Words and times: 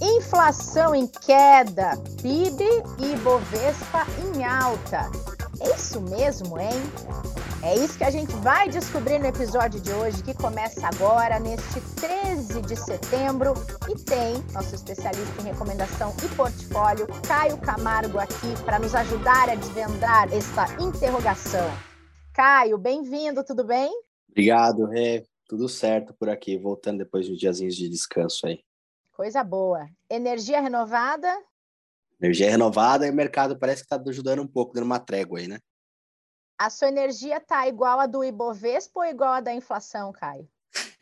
Inflação 0.00 0.94
em 0.94 1.06
queda, 1.06 1.96
PIB 2.22 2.64
e 2.98 3.16
Bovespa 3.22 4.06
em 4.24 4.42
alta. 4.42 5.10
É 5.60 5.74
isso 5.74 6.00
mesmo, 6.00 6.58
hein? 6.58 6.70
É 7.62 7.74
isso 7.76 7.98
que 7.98 8.04
a 8.04 8.10
gente 8.10 8.32
vai 8.36 8.68
descobrir 8.68 9.18
no 9.18 9.26
episódio 9.26 9.80
de 9.80 9.92
hoje, 9.92 10.22
que 10.22 10.32
começa 10.32 10.86
agora, 10.86 11.38
neste 11.38 11.80
13 11.96 12.62
de 12.62 12.74
setembro. 12.74 13.52
E 13.88 13.94
tem 14.02 14.42
nosso 14.52 14.74
especialista 14.74 15.42
em 15.42 15.44
recomendação 15.44 16.14
e 16.24 16.34
portfólio, 16.34 17.06
Caio 17.26 17.58
Camargo, 17.58 18.18
aqui 18.18 18.54
para 18.64 18.78
nos 18.78 18.94
ajudar 18.94 19.50
a 19.50 19.54
desvendar 19.54 20.32
esta 20.32 20.66
interrogação. 20.82 21.68
Caio, 22.32 22.78
bem-vindo, 22.78 23.44
tudo 23.44 23.64
bem? 23.64 23.90
Obrigado, 24.30 24.86
Rê. 24.86 25.26
Tudo 25.48 25.68
certo 25.68 26.14
por 26.14 26.28
aqui, 26.28 26.58
voltando 26.58 26.98
depois 26.98 27.26
de 27.26 27.36
diazinhos 27.36 27.76
de 27.76 27.88
descanso 27.88 28.46
aí. 28.46 28.65
Coisa 29.16 29.42
boa. 29.42 29.88
Energia 30.10 30.60
renovada? 30.60 31.34
Energia 32.20 32.50
renovada 32.50 33.06
e 33.06 33.10
o 33.10 33.14
mercado 33.14 33.58
parece 33.58 33.80
que 33.80 33.86
está 33.86 34.10
ajudando 34.10 34.42
um 34.42 34.46
pouco, 34.46 34.74
dando 34.74 34.84
uma 34.84 35.00
trégua 35.00 35.38
aí, 35.38 35.48
né? 35.48 35.58
A 36.58 36.68
sua 36.68 36.88
energia 36.88 37.38
está 37.38 37.66
igual 37.66 37.98
a 37.98 38.04
do 38.04 38.22
Ibovespa 38.22 39.00
ou 39.00 39.06
igual 39.06 39.32
a 39.32 39.40
da 39.40 39.54
inflação, 39.54 40.12
Caio? 40.12 40.46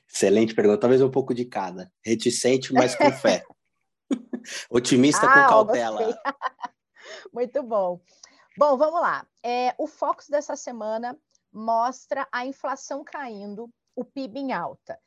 Excelente 0.09 0.55
pergunta. 0.55 0.79
Talvez 0.79 1.03
um 1.03 1.11
pouco 1.11 1.35
de 1.35 1.45
cada. 1.45 1.91
Reticente, 2.05 2.73
mas 2.73 2.95
com 2.95 3.11
fé. 3.11 3.45
Otimista 4.71 5.27
ah, 5.27 5.35
com 5.35 5.49
cautela. 5.49 6.17
Muito 7.35 7.65
bom. 7.65 8.01
Bom, 8.57 8.77
vamos 8.77 9.01
lá. 9.01 9.27
É, 9.43 9.75
o 9.77 9.89
Focus 9.89 10.29
dessa 10.29 10.55
semana 10.55 11.19
mostra 11.53 12.29
a 12.31 12.47
inflação 12.47 13.03
caindo, 13.03 13.69
o 13.97 14.05
PIB 14.05 14.39
em 14.39 14.53
alta. 14.53 15.01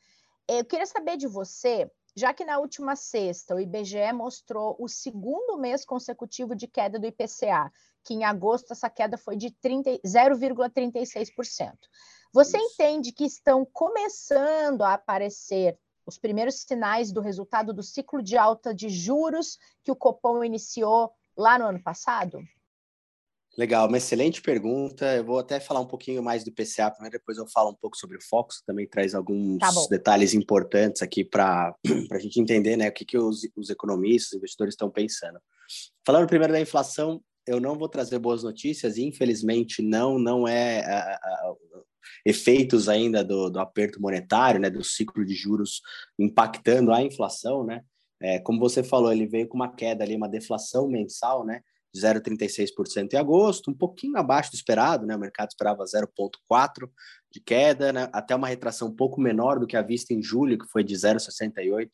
É, 0.46 0.60
eu 0.60 0.64
queria 0.66 0.84
saber 0.84 1.16
de 1.16 1.26
você 1.26 1.90
já 2.18 2.34
que 2.34 2.44
na 2.44 2.58
última 2.58 2.96
sexta 2.96 3.54
o 3.54 3.60
IBGE 3.60 4.12
mostrou 4.12 4.74
o 4.80 4.88
segundo 4.88 5.56
mês 5.56 5.84
consecutivo 5.84 6.56
de 6.56 6.66
queda 6.66 6.98
do 6.98 7.06
IPCA, 7.06 7.70
que 8.02 8.12
em 8.12 8.24
agosto 8.24 8.72
essa 8.72 8.90
queda 8.90 9.16
foi 9.16 9.36
de 9.36 9.50
0,36%. 9.50 11.78
Você 12.32 12.58
Isso. 12.58 12.74
entende 12.74 13.12
que 13.12 13.24
estão 13.24 13.64
começando 13.64 14.82
a 14.82 14.94
aparecer 14.94 15.78
os 16.04 16.18
primeiros 16.18 16.56
sinais 16.56 17.12
do 17.12 17.20
resultado 17.20 17.72
do 17.72 17.84
ciclo 17.84 18.20
de 18.20 18.36
alta 18.36 18.74
de 18.74 18.88
juros 18.88 19.56
que 19.84 19.92
o 19.92 19.96
Copom 19.96 20.42
iniciou 20.42 21.12
lá 21.36 21.56
no 21.56 21.66
ano 21.66 21.80
passado? 21.80 22.40
Legal, 23.58 23.88
uma 23.88 23.96
excelente 23.96 24.40
pergunta. 24.40 25.16
Eu 25.16 25.24
vou 25.24 25.40
até 25.40 25.58
falar 25.58 25.80
um 25.80 25.86
pouquinho 25.86 26.22
mais 26.22 26.44
do 26.44 26.52
PCA 26.52 26.92
primeiro, 26.92 27.18
depois 27.18 27.38
eu 27.38 27.46
falo 27.48 27.70
um 27.70 27.74
pouco 27.74 27.96
sobre 27.96 28.16
o 28.16 28.22
Fox, 28.22 28.62
também 28.64 28.86
traz 28.86 29.16
alguns 29.16 29.58
tá 29.58 29.72
detalhes 29.90 30.32
importantes 30.32 31.02
aqui 31.02 31.24
para 31.24 31.74
a 32.12 32.18
gente 32.20 32.40
entender 32.40 32.76
né, 32.76 32.88
o 32.88 32.92
que, 32.92 33.04
que 33.04 33.18
os, 33.18 33.40
os 33.56 33.68
economistas, 33.68 34.30
os 34.30 34.36
investidores 34.36 34.74
estão 34.74 34.88
pensando. 34.88 35.40
Falando 36.06 36.28
primeiro 36.28 36.52
da 36.52 36.60
inflação, 36.60 37.20
eu 37.48 37.60
não 37.60 37.76
vou 37.76 37.88
trazer 37.88 38.20
boas 38.20 38.44
notícias, 38.44 38.96
infelizmente 38.96 39.82
não, 39.82 40.20
não 40.20 40.46
é 40.46 40.84
a, 40.84 41.14
a, 41.16 41.54
efeitos 42.24 42.88
ainda 42.88 43.24
do, 43.24 43.50
do 43.50 43.58
aperto 43.58 44.00
monetário, 44.00 44.60
né, 44.60 44.70
do 44.70 44.84
ciclo 44.84 45.24
de 45.24 45.34
juros 45.34 45.82
impactando 46.16 46.92
a 46.92 47.02
inflação, 47.02 47.64
né? 47.64 47.82
É, 48.20 48.38
como 48.38 48.60
você 48.60 48.84
falou, 48.84 49.12
ele 49.12 49.26
veio 49.26 49.48
com 49.48 49.56
uma 49.56 49.74
queda 49.74 50.04
ali, 50.04 50.14
uma 50.14 50.28
deflação 50.28 50.86
mensal, 50.88 51.44
né? 51.44 51.60
0,36% 51.96 53.12
em 53.12 53.16
agosto, 53.16 53.70
um 53.70 53.74
pouquinho 53.74 54.16
abaixo 54.16 54.50
do 54.50 54.54
esperado, 54.54 55.06
né? 55.06 55.16
O 55.16 55.20
mercado 55.20 55.48
esperava 55.50 55.84
0,4% 55.84 56.90
de 57.30 57.40
queda, 57.40 57.92
né? 57.92 58.08
até 58.12 58.34
uma 58.34 58.48
retração 58.48 58.88
um 58.88 58.94
pouco 58.94 59.20
menor 59.20 59.58
do 59.58 59.66
que 59.66 59.76
a 59.76 59.82
vista 59.82 60.14
em 60.14 60.22
julho, 60.22 60.58
que 60.58 60.66
foi 60.66 60.82
de 60.82 60.94
0,68% 60.94 61.90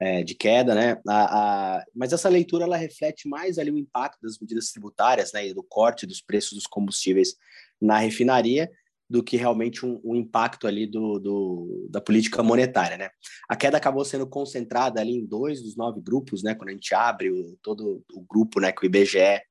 é, 0.00 0.24
de 0.24 0.34
queda, 0.34 0.74
né? 0.74 0.98
A, 1.06 1.76
a, 1.78 1.84
mas 1.94 2.12
essa 2.12 2.28
leitura 2.28 2.64
ela 2.64 2.76
reflete 2.76 3.28
mais 3.28 3.58
ali 3.58 3.70
o 3.70 3.76
impacto 3.76 4.18
das 4.22 4.38
medidas 4.38 4.70
tributárias, 4.70 5.32
né? 5.32 5.46
E 5.46 5.54
do 5.54 5.62
corte 5.62 6.06
dos 6.06 6.22
preços 6.22 6.52
dos 6.52 6.66
combustíveis 6.66 7.34
na 7.80 7.98
refinaria 7.98 8.70
do 9.10 9.24
que 9.24 9.36
realmente 9.36 9.84
um, 9.84 10.00
um 10.04 10.14
impacto 10.14 10.68
ali 10.68 10.86
do, 10.86 11.18
do, 11.18 11.88
da 11.90 12.00
política 12.00 12.44
monetária, 12.44 12.96
né? 12.96 13.10
A 13.48 13.56
queda 13.56 13.76
acabou 13.76 14.04
sendo 14.04 14.24
concentrada 14.24 15.00
ali 15.00 15.16
em 15.16 15.26
dois 15.26 15.60
dos 15.60 15.76
nove 15.76 16.00
grupos, 16.00 16.44
né? 16.44 16.54
Quando 16.54 16.68
a 16.68 16.72
gente 16.72 16.94
abre 16.94 17.28
o, 17.28 17.58
todo 17.60 18.04
o 18.14 18.20
grupo, 18.20 18.60
né? 18.60 18.70
Que 18.70 18.84
o 18.84 18.86
IBGE 18.86 19.42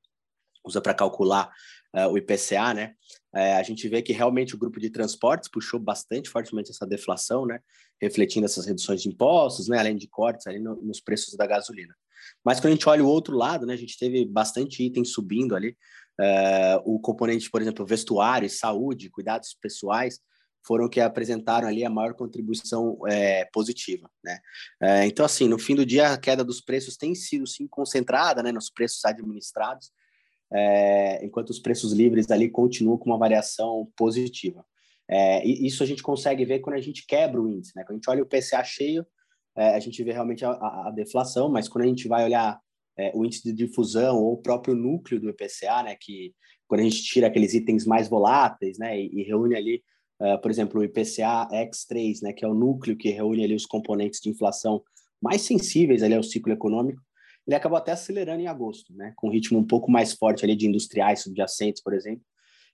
usa 0.66 0.80
para 0.80 0.94
calcular 0.94 1.52
uh, 1.94 2.08
o 2.08 2.18
IPCA, 2.18 2.74
né? 2.74 2.94
Uh, 3.36 3.60
a 3.60 3.64
gente 3.64 3.86
vê 3.90 4.02
que 4.02 4.14
realmente 4.14 4.56
o 4.56 4.58
grupo 4.58 4.80
de 4.80 4.90
transportes 4.90 5.50
puxou 5.50 5.78
bastante 5.78 6.30
fortemente 6.30 6.72
essa 6.72 6.88
deflação, 6.88 7.46
né? 7.46 7.60
Refletindo 8.02 8.46
essas 8.46 8.66
reduções 8.66 9.02
de 9.02 9.10
impostos, 9.10 9.68
né? 9.68 9.78
Além 9.78 9.98
de 9.98 10.08
cortes 10.08 10.48
ali 10.48 10.60
no, 10.60 10.82
nos 10.82 11.02
preços 11.02 11.36
da 11.36 11.46
gasolina. 11.46 11.94
Mas 12.46 12.62
quando 12.62 12.68
a 12.68 12.76
gente 12.76 12.88
olha 12.88 13.04
o 13.04 13.10
outro 13.10 13.36
lado, 13.36 13.66
né? 13.66 13.74
A 13.74 13.78
gente 13.78 13.98
teve 13.98 14.26
bastante 14.26 14.82
item 14.86 15.04
subindo 15.04 15.54
ali. 15.54 15.76
Uh, 16.20 16.96
o 16.96 17.00
componente, 17.00 17.50
por 17.50 17.62
exemplo, 17.62 17.86
vestuário, 17.86 18.50
saúde, 18.50 19.10
cuidados 19.10 19.56
pessoais, 19.62 20.20
foram 20.66 20.90
que 20.90 21.00
apresentaram 21.00 21.68
ali 21.68 21.86
a 21.86 21.90
maior 21.90 22.14
contribuição 22.14 22.98
é, 23.08 23.46
positiva, 23.54 24.10
né? 24.24 24.38
É, 24.82 25.06
então, 25.06 25.26
assim, 25.26 25.48
no 25.48 25.58
fim 25.58 25.76
do 25.76 25.86
dia, 25.86 26.12
a 26.12 26.18
queda 26.18 26.44
dos 26.44 26.62
preços 26.62 26.98
tem 26.98 27.16
sido, 27.16 27.48
sim, 27.48 27.68
concentrada, 27.68 28.44
né, 28.44 28.52
nos 28.52 28.70
preços 28.70 29.04
administrados, 29.06 29.92
é, 30.52 31.26
enquanto 31.26 31.52
os 31.52 31.60
preços 31.60 31.94
livres 31.94 32.30
ali 32.30 32.50
continuam 32.50 32.98
com 32.98 33.10
uma 33.10 33.18
variação 33.18 33.90
positiva. 33.96 34.66
É, 35.10 35.46
e 35.46 35.66
isso 35.66 35.82
a 35.82 35.86
gente 35.86 36.04
consegue 36.04 36.46
ver 36.46 36.60
quando 36.60 36.76
a 36.76 36.82
gente 36.82 37.06
quebra 37.08 37.42
o 37.42 37.48
índice, 37.48 37.72
né? 37.76 37.84
Quando 37.84 37.92
a 37.92 37.96
gente 37.96 38.10
olha 38.10 38.24
o 38.24 38.28
PCA 38.28 38.64
cheio, 38.64 39.06
é, 39.58 39.76
a 39.76 39.80
gente 39.80 40.04
vê 40.04 40.12
realmente 40.12 40.46
a, 40.46 40.52
a, 40.52 40.92
deflação, 40.92 41.50
mas 41.50 41.68
quando 41.68 41.86
a 41.86 41.88
gente 41.88 42.08
vai 42.08 42.24
olhar 42.24 42.60
é, 43.00 43.12
o 43.16 43.26
índice 43.26 43.44
de 43.44 43.54
difusão 43.54 44.18
ou 44.18 44.34
o 44.34 44.38
próprio 44.38 44.76
núcleo 44.76 45.22
do 45.22 45.30
IPCA, 45.30 45.84
né, 45.84 45.96
que 46.00 46.34
quando 46.68 46.82
a 46.82 46.84
gente 46.84 47.02
tira 47.02 47.28
aqueles 47.28 47.54
itens 47.54 47.86
mais 47.86 48.10
voláteis, 48.10 48.78
né, 48.78 49.00
e, 49.00 49.22
e 49.22 49.24
reúne 49.24 49.56
ali, 49.56 49.82
uh, 50.22 50.40
por 50.42 50.52
exemplo, 50.52 50.82
o 50.82 50.84
IPCA 50.84 51.48
X3, 51.50 52.22
né, 52.22 52.34
que 52.34 52.44
é 52.44 52.48
o 52.48 52.54
núcleo 52.54 52.98
que 52.98 53.10
reúne 53.10 53.44
ali 53.46 53.56
os 53.56 53.66
componentes 53.66 54.20
de 54.20 54.30
inflação 54.30 54.84
mais 55.22 55.42
sensíveis 55.44 56.04
ali 56.04 56.14
ao 56.14 56.22
ciclo 56.22 56.52
econômico, 56.52 57.02
ele 57.48 57.56
acabou 57.56 57.78
até 57.78 57.94
acelerando 57.94 58.42
em 58.42 58.48
agosto, 58.48 58.94
né, 58.94 59.14
com 59.16 59.28
um 59.28 59.32
ritmo 59.32 59.58
um 59.58 59.66
pouco 59.66 59.90
mais 59.90 60.14
forte 60.14 60.44
ali 60.44 60.56
de 60.56 60.68
industriais 60.68 61.22
subjacentes, 61.22 61.82
por 61.82 61.94
exemplo, 61.94 62.24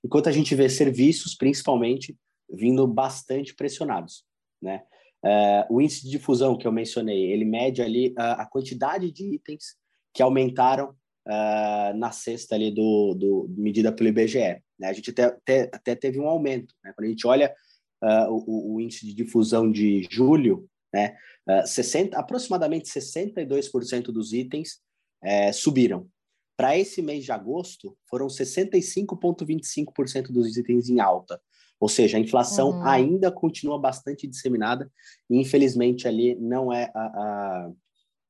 enquanto 0.03 0.27
a 0.27 0.31
gente 0.31 0.55
vê 0.55 0.67
serviços, 0.67 1.35
principalmente, 1.35 2.17
vindo 2.49 2.87
bastante 2.87 3.53
pressionados, 3.53 4.25
né. 4.59 4.81
Uh, 5.23 5.73
o 5.73 5.81
índice 5.81 6.03
de 6.03 6.11
difusão 6.11 6.55
que 6.55 6.67
eu 6.67 6.71
mencionei, 6.71 7.31
ele 7.31 7.45
mede 7.45 7.81
ali 7.81 8.09
uh, 8.09 8.37
a 8.37 8.45
quantidade 8.45 9.11
de 9.11 9.33
itens 9.33 9.75
que 10.15 10.23
aumentaram 10.23 10.95
uh, 11.27 11.95
na 11.97 12.11
sexta 12.11 12.55
ali 12.55 12.71
do, 12.71 13.13
do 13.13 13.47
medida 13.49 13.91
pelo 13.91 14.09
IBGE. 14.09 14.59
Né? 14.79 14.87
A 14.87 14.93
gente 14.93 15.11
até, 15.11 15.25
até, 15.25 15.69
até, 15.73 15.93
teve 15.93 16.19
um 16.19 16.27
aumento. 16.27 16.73
Né? 16.83 16.91
Quando 16.95 17.05
a 17.05 17.09
gente 17.09 17.27
olha 17.27 17.53
uh, 18.01 18.31
o, 18.31 18.73
o, 18.75 18.81
índice 18.81 19.05
de 19.05 19.13
difusão 19.13 19.69
de 19.69 20.07
julho, 20.09 20.67
né? 20.93 21.17
Uh, 21.47 21.67
60, 21.67 22.17
aproximadamente 22.17 22.89
62% 22.89 24.05
dos 24.05 24.33
itens 24.33 24.79
uh, 25.23 25.53
subiram. 25.53 26.09
Para 26.57 26.75
esse 26.77 27.01
mês 27.01 27.25
de 27.25 27.33
agosto, 27.33 27.97
foram 28.09 28.27
65,25% 28.27 30.31
dos 30.31 30.55
itens 30.55 30.87
em 30.89 31.01
alta. 31.01 31.41
Ou 31.79 31.89
seja, 31.89 32.17
a 32.17 32.21
inflação 32.21 32.69
uhum. 32.69 32.85
ainda 32.85 33.29
continua 33.29 33.77
bastante 33.77 34.25
disseminada 34.25 34.89
e, 35.29 35.37
infelizmente, 35.37 36.07
ali 36.07 36.33
não 36.35 36.71
é 36.71 36.89
a, 36.95 37.01
a 37.01 37.69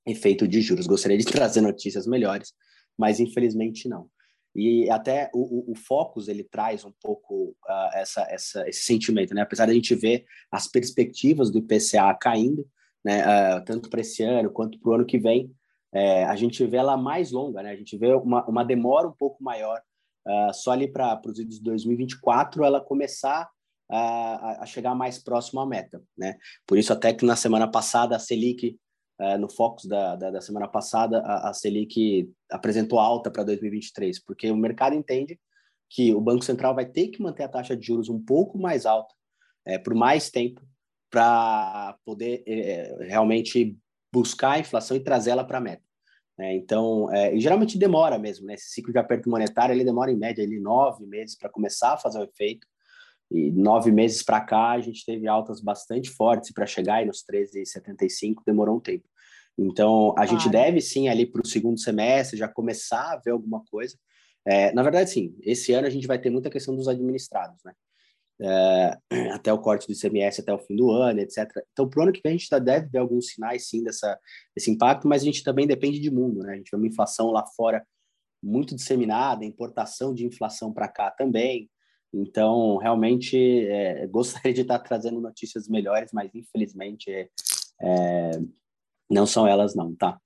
efeito 0.05 0.47
de 0.47 0.61
juros. 0.61 0.87
Gostaria 0.87 1.17
de 1.17 1.25
trazer 1.25 1.61
notícias 1.61 2.05
melhores, 2.05 2.53
mas 2.97 3.19
infelizmente 3.19 3.87
não. 3.87 4.09
E 4.55 4.89
até 4.89 5.29
o, 5.33 5.39
o, 5.39 5.71
o 5.73 5.75
Focus 5.75 6.29
ele 6.29 6.43
traz 6.43 6.85
um 6.85 6.93
pouco 7.01 7.55
uh, 7.67 7.89
essa, 7.93 8.21
essa, 8.29 8.67
esse 8.69 8.83
sentimento, 8.83 9.33
né? 9.33 9.41
Apesar 9.41 9.65
de 9.65 9.71
a 9.71 9.75
gente 9.75 9.93
ver 9.93 10.25
as 10.49 10.65
perspectivas 10.65 11.51
do 11.51 11.59
IPCA 11.59 12.13
caindo, 12.19 12.65
né? 13.03 13.23
Uh, 13.25 13.65
tanto 13.65 13.89
para 13.89 13.99
esse 13.99 14.23
ano 14.23 14.49
quanto 14.49 14.79
para 14.79 14.89
o 14.89 14.93
ano 14.93 15.05
que 15.05 15.17
vem, 15.17 15.51
é, 15.93 16.25
a 16.25 16.35
gente 16.35 16.65
vê 16.65 16.77
ela 16.77 16.97
mais 16.97 17.31
longa, 17.31 17.61
né? 17.63 17.71
A 17.71 17.75
gente 17.75 17.97
vê 17.97 18.13
uma, 18.13 18.45
uma 18.47 18.63
demora 18.63 19.07
um 19.07 19.13
pouco 19.13 19.43
maior, 19.43 19.81
uh, 20.25 20.53
só 20.53 20.71
ali 20.71 20.87
para 20.87 21.21
os 21.25 21.39
anos 21.39 21.55
de 21.55 21.63
2024 21.63 22.63
ela 22.63 22.81
começar 22.81 23.49
a, 23.89 24.63
a 24.63 24.65
chegar 24.65 24.95
mais 24.95 25.19
próximo 25.19 25.59
à 25.61 25.65
meta, 25.65 26.01
né? 26.17 26.37
Por 26.65 26.77
isso 26.77 26.91
até 26.91 27.13
que 27.13 27.25
na 27.25 27.35
semana 27.35 27.69
passada 27.69 28.15
a 28.15 28.19
Selic 28.19 28.77
é, 29.19 29.37
no 29.37 29.49
Focus 29.49 29.85
da, 29.85 30.15
da, 30.15 30.31
da, 30.31 30.41
semana 30.41 30.67
passada, 30.67 31.19
a, 31.19 31.49
a 31.49 31.53
Selic 31.53 32.29
apresentou 32.51 32.99
alta 32.99 33.31
para 33.31 33.43
2023, 33.43 34.19
porque 34.19 34.51
o 34.51 34.57
mercado 34.57 34.95
entende 34.95 35.39
que 35.89 36.13
o 36.13 36.21
Banco 36.21 36.43
Central 36.43 36.75
vai 36.75 36.85
ter 36.85 37.07
que 37.07 37.21
manter 37.21 37.43
a 37.43 37.49
taxa 37.49 37.75
de 37.75 37.85
juros 37.85 38.09
um 38.09 38.21
pouco 38.21 38.57
mais 38.57 38.85
alta 38.85 39.13
é, 39.65 39.77
por 39.77 39.93
mais 39.93 40.29
tempo 40.29 40.61
para 41.09 41.97
poder 42.03 42.43
é, 42.45 43.07
realmente 43.07 43.77
buscar 44.11 44.51
a 44.51 44.59
inflação 44.59 44.97
e 44.97 45.03
trazê-la 45.03 45.43
para 45.43 45.57
a 45.57 45.61
meta. 45.61 45.83
É, 46.37 46.53
então, 46.53 47.09
é, 47.13 47.37
geralmente 47.39 47.77
demora 47.77 48.19
mesmo, 48.19 48.45
né? 48.45 48.55
Esse 48.55 48.69
ciclo 48.69 48.91
de 48.91 48.99
aperto 48.99 49.29
monetário 49.29 49.73
ele 49.73 49.85
demora 49.85 50.11
em 50.11 50.17
média 50.17 50.41
ele, 50.41 50.59
nove 50.59 51.05
meses 51.05 51.37
para 51.37 51.49
começar 51.49 51.93
a 51.93 51.97
fazer 51.97 52.19
o 52.19 52.23
efeito. 52.23 52.67
E 53.31 53.51
nove 53.51 53.91
meses 53.91 54.21
para 54.23 54.41
cá, 54.41 54.71
a 54.71 54.81
gente 54.81 55.03
teve 55.05 55.27
altas 55.27 55.59
bastante 55.59 56.09
fortes, 56.09 56.51
para 56.51 56.65
chegar 56.65 56.95
aí 56.95 57.05
nos 57.05 57.23
13,75 57.23 58.43
demorou 58.45 58.77
um 58.77 58.79
tempo. 58.79 59.07
Então, 59.57 60.11
a 60.11 60.13
claro. 60.15 60.29
gente 60.29 60.49
deve 60.49 60.81
sim 60.81 61.07
ali 61.07 61.25
para 61.25 61.41
o 61.41 61.47
segundo 61.47 61.79
semestre 61.79 62.37
já 62.37 62.47
começar 62.47 63.13
a 63.13 63.17
ver 63.17 63.31
alguma 63.31 63.63
coisa. 63.71 63.97
É, 64.45 64.71
na 64.73 64.83
verdade, 64.83 65.09
sim, 65.09 65.35
esse 65.41 65.73
ano 65.73 65.87
a 65.87 65.89
gente 65.89 66.05
vai 66.05 66.19
ter 66.19 66.29
muita 66.29 66.49
questão 66.49 66.75
dos 66.75 66.87
administrados, 66.87 67.63
né? 67.63 67.73
É, 68.41 68.97
até 69.33 69.51
o 69.51 69.59
corte 69.59 69.87
do 69.87 69.93
ICMS 69.93 70.41
até 70.41 70.53
o 70.53 70.59
fim 70.59 70.75
do 70.75 70.91
ano, 70.91 71.21
etc. 71.21 71.49
Então, 71.71 71.89
para 71.89 71.99
o 71.99 72.03
ano 72.03 72.11
que 72.11 72.21
vem, 72.23 72.33
a 72.33 72.37
gente 72.37 72.49
tá, 72.49 72.59
deve 72.59 72.87
ver 72.89 72.99
alguns 72.99 73.27
sinais, 73.29 73.67
sim, 73.67 73.83
dessa, 73.83 74.19
desse 74.55 74.69
impacto, 74.69 75.07
mas 75.07 75.21
a 75.21 75.25
gente 75.25 75.43
também 75.43 75.65
depende 75.65 75.99
de 75.99 76.11
mundo, 76.11 76.43
né? 76.43 76.53
A 76.53 76.57
gente 76.57 76.69
vê 76.69 76.77
uma 76.77 76.87
inflação 76.87 77.31
lá 77.31 77.45
fora 77.55 77.85
muito 78.43 78.75
disseminada, 78.75 79.45
importação 79.45 80.13
de 80.13 80.25
inflação 80.25 80.71
para 80.71 80.87
cá 80.87 81.09
também. 81.09 81.69
Então, 82.15 82.77
realmente, 82.77 83.67
é, 83.67 84.07
gostaria 84.07 84.53
de 84.53 84.61
estar 84.61 84.79
trazendo 84.79 85.19
notícias 85.19 85.67
melhores, 85.67 86.11
mas 86.13 86.33
infelizmente 86.33 87.29
é, 87.81 88.31
não 89.09 89.25
são 89.25 89.45
elas, 89.45 89.75
não, 89.75 89.93
tá? 89.93 90.19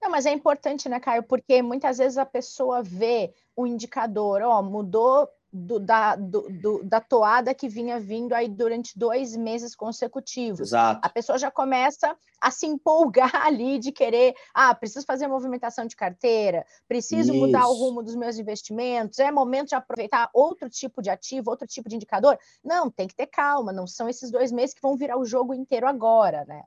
Não, 0.00 0.10
mas 0.10 0.26
é 0.26 0.32
importante, 0.32 0.88
né, 0.88 1.00
Caio? 1.00 1.22
Porque 1.22 1.62
muitas 1.62 1.98
vezes 1.98 2.18
a 2.18 2.26
pessoa 2.26 2.82
vê 2.82 3.32
o 3.56 3.66
indicador, 3.66 4.42
ó, 4.42 4.62
mudou 4.62 5.28
do, 5.56 5.80
da, 5.80 6.14
do, 6.16 6.42
do, 6.50 6.84
da 6.84 7.00
toada 7.00 7.54
que 7.54 7.68
vinha 7.68 7.98
vindo 7.98 8.34
aí 8.34 8.46
durante 8.46 8.96
dois 8.98 9.34
meses 9.34 9.74
consecutivos. 9.74 10.60
Exato. 10.60 11.00
A 11.02 11.08
pessoa 11.08 11.38
já 11.38 11.50
começa 11.50 12.14
a 12.40 12.50
se 12.50 12.66
empolgar 12.66 13.34
ali 13.46 13.78
de 13.78 13.90
querer, 13.90 14.34
ah, 14.54 14.74
preciso 14.74 15.06
fazer 15.06 15.26
movimentação 15.26 15.86
de 15.86 15.96
carteira, 15.96 16.66
preciso 16.86 17.32
Isso. 17.32 17.40
mudar 17.40 17.66
o 17.66 17.72
rumo 17.72 18.02
dos 18.02 18.14
meus 18.14 18.38
investimentos, 18.38 19.18
é 19.18 19.30
momento 19.30 19.68
de 19.68 19.74
aproveitar 19.74 20.28
outro 20.34 20.68
tipo 20.68 21.00
de 21.00 21.08
ativo, 21.08 21.50
outro 21.50 21.66
tipo 21.66 21.88
de 21.88 21.96
indicador. 21.96 22.38
Não, 22.62 22.90
tem 22.90 23.08
que 23.08 23.16
ter 23.16 23.26
calma, 23.26 23.72
não 23.72 23.86
são 23.86 24.08
esses 24.08 24.30
dois 24.30 24.52
meses 24.52 24.74
que 24.74 24.82
vão 24.82 24.96
virar 24.96 25.18
o 25.18 25.24
jogo 25.24 25.54
inteiro 25.54 25.88
agora, 25.88 26.44
né? 26.46 26.62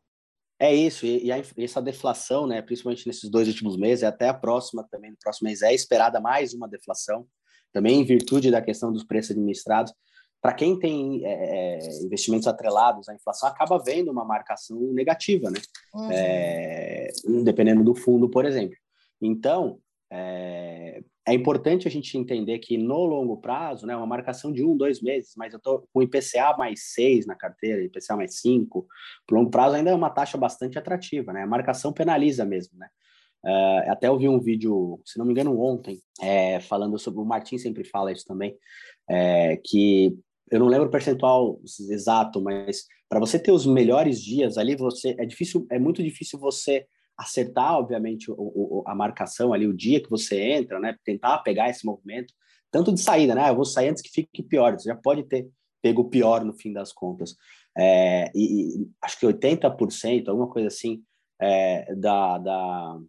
É 0.61 0.75
isso, 0.75 1.05
e, 1.05 1.31
a, 1.31 1.37
essa 1.57 1.81
deflação, 1.81 2.45
né, 2.45 2.61
principalmente 2.61 3.07
nesses 3.07 3.29
dois 3.29 3.47
últimos 3.47 3.77
meses, 3.77 4.03
até 4.03 4.27
a 4.27 4.33
próxima 4.33 4.85
também, 4.91 5.11
no 5.11 5.17
próximo 5.17 5.47
mês, 5.47 5.61
é 5.61 5.73
esperada 5.73 6.19
mais 6.19 6.53
uma 6.53 6.67
deflação 6.67 7.25
também 7.71 7.99
em 7.99 8.05
virtude 8.05 8.51
da 8.51 8.61
questão 8.61 8.91
dos 8.91 9.03
preços 9.03 9.31
administrados. 9.31 9.93
Para 10.41 10.53
quem 10.53 10.79
tem 10.79 11.25
é, 11.25 11.77
é, 11.77 12.03
investimentos 12.03 12.47
atrelados 12.47 13.09
à 13.09 13.13
inflação, 13.13 13.49
acaba 13.49 13.77
vendo 13.77 14.09
uma 14.09 14.23
marcação 14.23 14.79
negativa, 14.93 15.49
né? 15.49 15.59
Uhum. 15.93 16.11
É, 16.11 17.09
dependendo 17.43 17.83
do 17.83 17.93
fundo, 17.93 18.29
por 18.29 18.45
exemplo. 18.45 18.77
Então, 19.21 19.79
é, 20.11 21.03
é, 21.27 21.33
importante 21.33 21.87
a 21.87 21.91
gente 21.91 22.17
entender 22.17 22.57
que 22.59 22.77
no 22.77 23.05
longo 23.05 23.37
prazo, 23.37 23.85
né, 23.85 23.95
uma 23.95 24.07
marcação 24.07 24.51
de 24.51 24.63
um, 24.65 24.75
dois 24.75 25.01
meses, 25.01 25.33
mas 25.37 25.53
eu 25.53 25.57
estou 25.57 25.87
com 25.93 26.01
IPCA 26.01 26.55
mais 26.57 26.93
seis 26.93 27.27
na 27.27 27.35
carteira, 27.35 27.83
IPCA 27.83 28.15
mais 28.15 28.39
cinco, 28.39 28.87
por 29.27 29.35
longo 29.35 29.51
prazo 29.51 29.75
ainda 29.75 29.91
é 29.91 29.95
uma 29.95 30.09
taxa 30.09 30.37
bastante 30.37 30.79
atrativa, 30.79 31.31
né? 31.31 31.43
A 31.43 31.47
marcação 31.47 31.93
penaliza 31.93 32.43
mesmo, 32.43 32.77
né? 32.77 32.87
Uh, 33.43 33.89
até 33.89 34.11
ouvi 34.11 34.27
um 34.27 34.39
vídeo, 34.39 34.99
se 35.05 35.17
não 35.17 35.25
me 35.25 35.31
engano, 35.31 35.59
ontem, 35.61 35.99
é, 36.21 36.59
falando 36.59 36.99
sobre. 36.99 37.21
O 37.21 37.25
Martin 37.25 37.57
sempre 37.57 37.83
fala 37.83 38.11
isso 38.11 38.25
também, 38.25 38.57
é, 39.09 39.57
que 39.63 40.17
eu 40.51 40.59
não 40.59 40.67
lembro 40.67 40.87
o 40.87 40.91
percentual 40.91 41.59
exato, 41.89 42.41
mas 42.41 42.85
para 43.07 43.19
você 43.19 43.39
ter 43.39 43.51
os 43.51 43.65
melhores 43.65 44.21
dias 44.21 44.57
ali, 44.57 44.75
você 44.75 45.15
é 45.17 45.25
difícil, 45.25 45.65
é 45.71 45.79
muito 45.79 46.03
difícil 46.03 46.39
você 46.39 46.85
acertar, 47.17 47.77
obviamente, 47.77 48.31
o, 48.31 48.35
o, 48.37 48.83
a 48.87 48.95
marcação 48.95 49.51
ali, 49.53 49.67
o 49.67 49.75
dia 49.75 50.01
que 50.01 50.09
você 50.09 50.39
entra, 50.41 50.79
né? 50.79 50.95
Tentar 51.03 51.39
pegar 51.39 51.69
esse 51.69 51.85
movimento, 51.85 52.33
tanto 52.71 52.93
de 52.93 53.01
saída, 53.01 53.35
né? 53.35 53.49
Eu 53.49 53.55
vou 53.55 53.65
sair 53.65 53.89
antes 53.89 54.01
que 54.01 54.09
fique 54.09 54.41
pior, 54.43 54.73
você 54.73 54.89
já 54.89 54.95
pode 54.95 55.23
ter 55.23 55.49
pego 55.81 56.09
pior 56.09 56.43
no 56.43 56.53
fim 56.53 56.71
das 56.71 56.93
contas. 56.93 57.35
É, 57.77 58.31
e, 58.35 58.81
e, 58.81 58.89
acho 59.01 59.19
que 59.19 59.25
80%, 59.25 60.27
alguma 60.27 60.49
coisa 60.49 60.67
assim, 60.67 61.01
é, 61.41 61.93
da, 61.95 62.37
da, 62.37 62.99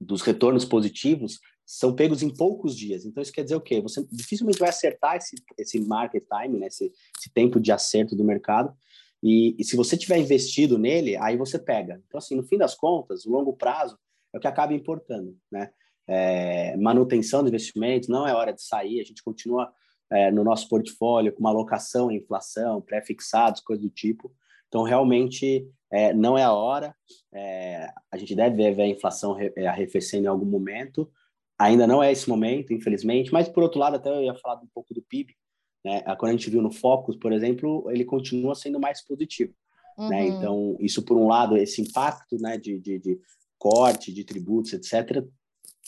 dos 0.00 0.22
retornos 0.22 0.64
positivos 0.64 1.38
são 1.66 1.94
pegos 1.94 2.22
em 2.22 2.28
poucos 2.28 2.76
dias. 2.76 3.04
Então, 3.04 3.22
isso 3.22 3.32
quer 3.32 3.42
dizer 3.42 3.56
o 3.56 3.60
quê? 3.60 3.80
Você 3.80 4.06
dificilmente 4.10 4.58
vai 4.58 4.68
acertar 4.68 5.16
esse, 5.16 5.36
esse 5.58 5.80
market 5.80 6.24
time, 6.24 6.58
né? 6.58 6.66
esse, 6.66 6.92
esse 7.18 7.30
tempo 7.32 7.58
de 7.58 7.72
acerto 7.72 8.14
do 8.14 8.24
mercado. 8.24 8.74
E, 9.22 9.56
e, 9.58 9.64
se 9.64 9.74
você 9.74 9.96
tiver 9.96 10.18
investido 10.18 10.78
nele, 10.78 11.16
aí 11.16 11.36
você 11.36 11.58
pega. 11.58 12.02
Então, 12.06 12.18
assim, 12.18 12.36
no 12.36 12.42
fim 12.42 12.58
das 12.58 12.74
contas, 12.74 13.24
o 13.24 13.30
longo 13.30 13.54
prazo 13.54 13.98
é 14.34 14.36
o 14.36 14.40
que 14.40 14.46
acaba 14.46 14.74
importando, 14.74 15.34
né? 15.50 15.70
É, 16.06 16.76
manutenção 16.76 17.42
do 17.42 17.48
investimento, 17.48 18.10
não 18.10 18.28
é 18.28 18.34
hora 18.34 18.52
de 18.52 18.62
sair, 18.62 19.00
a 19.00 19.04
gente 19.04 19.22
continua 19.22 19.72
é, 20.12 20.30
no 20.30 20.44
nosso 20.44 20.68
portfólio 20.68 21.32
com 21.32 21.40
uma 21.40 21.48
alocação 21.48 22.10
em 22.10 22.18
inflação, 22.18 22.82
pré-fixados, 22.82 23.62
coisa 23.62 23.80
do 23.80 23.88
tipo. 23.88 24.30
Então, 24.68 24.82
realmente, 24.82 25.66
é, 25.94 26.12
não 26.12 26.36
é 26.36 26.42
a 26.42 26.52
hora. 26.52 26.92
É, 27.32 27.88
a 28.10 28.18
gente 28.18 28.34
deve 28.34 28.72
ver 28.72 28.82
a 28.82 28.88
inflação 28.88 29.38
é, 29.38 29.66
arrefecendo 29.68 30.24
em 30.24 30.28
algum 30.28 30.44
momento. 30.44 31.08
Ainda 31.56 31.86
não 31.86 32.02
é 32.02 32.10
esse 32.10 32.28
momento, 32.28 32.72
infelizmente. 32.72 33.32
Mas, 33.32 33.48
por 33.48 33.62
outro 33.62 33.78
lado, 33.78 33.94
até 33.94 34.10
eu 34.10 34.20
ia 34.20 34.34
falar 34.34 34.60
um 34.60 34.68
pouco 34.74 34.92
do 34.92 35.00
PIB. 35.00 35.36
Né? 35.84 36.02
Quando 36.18 36.30
a 36.30 36.32
gente 36.32 36.50
viu 36.50 36.60
no 36.60 36.72
Focus, 36.72 37.16
por 37.16 37.32
exemplo, 37.32 37.88
ele 37.92 38.04
continua 38.04 38.56
sendo 38.56 38.80
mais 38.80 39.06
positivo. 39.06 39.54
Né? 39.96 40.04
Uhum. 40.04 40.08
Né? 40.08 40.26
Então, 40.26 40.76
isso, 40.80 41.00
por 41.04 41.16
um 41.16 41.28
lado, 41.28 41.56
esse 41.56 41.80
impacto 41.80 42.36
né, 42.40 42.58
de, 42.58 42.80
de, 42.80 42.98
de 42.98 43.20
corte, 43.56 44.12
de 44.12 44.24
tributos, 44.24 44.72
etc., 44.72 45.24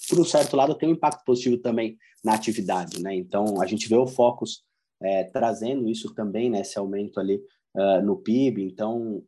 por 0.09 0.21
um 0.21 0.25
certo 0.25 0.55
lado, 0.55 0.77
tem 0.77 0.89
um 0.89 0.93
impacto 0.93 1.25
positivo 1.25 1.59
também 1.59 1.99
na 2.23 2.35
atividade. 2.35 3.03
Né? 3.03 3.17
Então, 3.17 3.61
a 3.61 3.67
gente 3.67 3.89
vê 3.89 3.97
o 3.97 4.07
Focus 4.07 4.63
é, 5.03 5.25
trazendo 5.25 5.89
isso 5.89 6.15
também, 6.15 6.49
né, 6.49 6.61
esse 6.61 6.79
aumento 6.79 7.19
ali 7.19 7.43
uh, 7.75 8.01
no 8.03 8.17
PIB. 8.17 8.63
Então, 8.63 9.25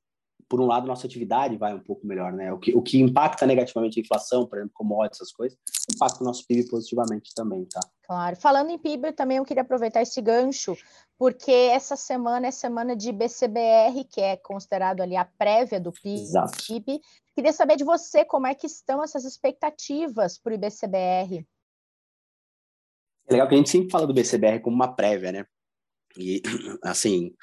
por 0.48 0.60
um 0.60 0.66
lado, 0.66 0.86
nossa 0.86 1.06
atividade 1.06 1.56
vai 1.56 1.74
um 1.74 1.80
pouco 1.80 2.06
melhor, 2.06 2.32
né? 2.32 2.52
O 2.52 2.58
que, 2.58 2.74
o 2.74 2.80
que 2.80 2.98
impacta 2.98 3.46
negativamente 3.46 4.00
a 4.00 4.02
inflação, 4.02 4.46
por 4.46 4.56
exemplo, 4.56 4.72
commodities, 4.74 5.20
essas 5.20 5.32
coisas, 5.32 5.58
impacta 5.94 6.22
o 6.22 6.26
nosso 6.26 6.46
PIB 6.46 6.68
positivamente 6.68 7.34
também, 7.34 7.66
tá? 7.66 7.80
Claro. 8.02 8.36
Falando 8.36 8.70
em 8.70 8.78
PIB, 8.78 9.12
também 9.12 9.36
eu 9.36 9.44
queria 9.44 9.62
aproveitar 9.62 10.00
esse 10.00 10.22
gancho, 10.22 10.74
porque 11.18 11.50
essa 11.50 11.96
semana 11.96 12.46
é 12.46 12.50
semana 12.50 12.96
de 12.96 13.12
BCBR, 13.12 14.04
que 14.10 14.20
é 14.20 14.36
considerado 14.36 15.02
ali 15.02 15.16
a 15.16 15.26
prévia 15.26 15.78
do 15.78 15.92
PIB. 15.92 16.22
Exato. 16.22 16.56
Queria 17.34 17.52
saber 17.52 17.76
de 17.76 17.84
você 17.84 18.24
como 18.24 18.46
é 18.46 18.54
que 18.54 18.66
estão 18.66 19.02
essas 19.02 19.24
expectativas 19.24 20.38
para 20.38 20.52
o 20.52 20.54
IBCBR. 20.54 21.46
É 23.28 23.32
legal 23.32 23.46
que 23.46 23.54
a 23.54 23.58
gente 23.58 23.68
sempre 23.70 23.90
fala 23.90 24.06
do 24.06 24.14
BCBR 24.14 24.60
como 24.60 24.74
uma 24.74 24.96
prévia, 24.96 25.30
né? 25.30 25.46
E, 26.16 26.40
assim, 26.82 27.34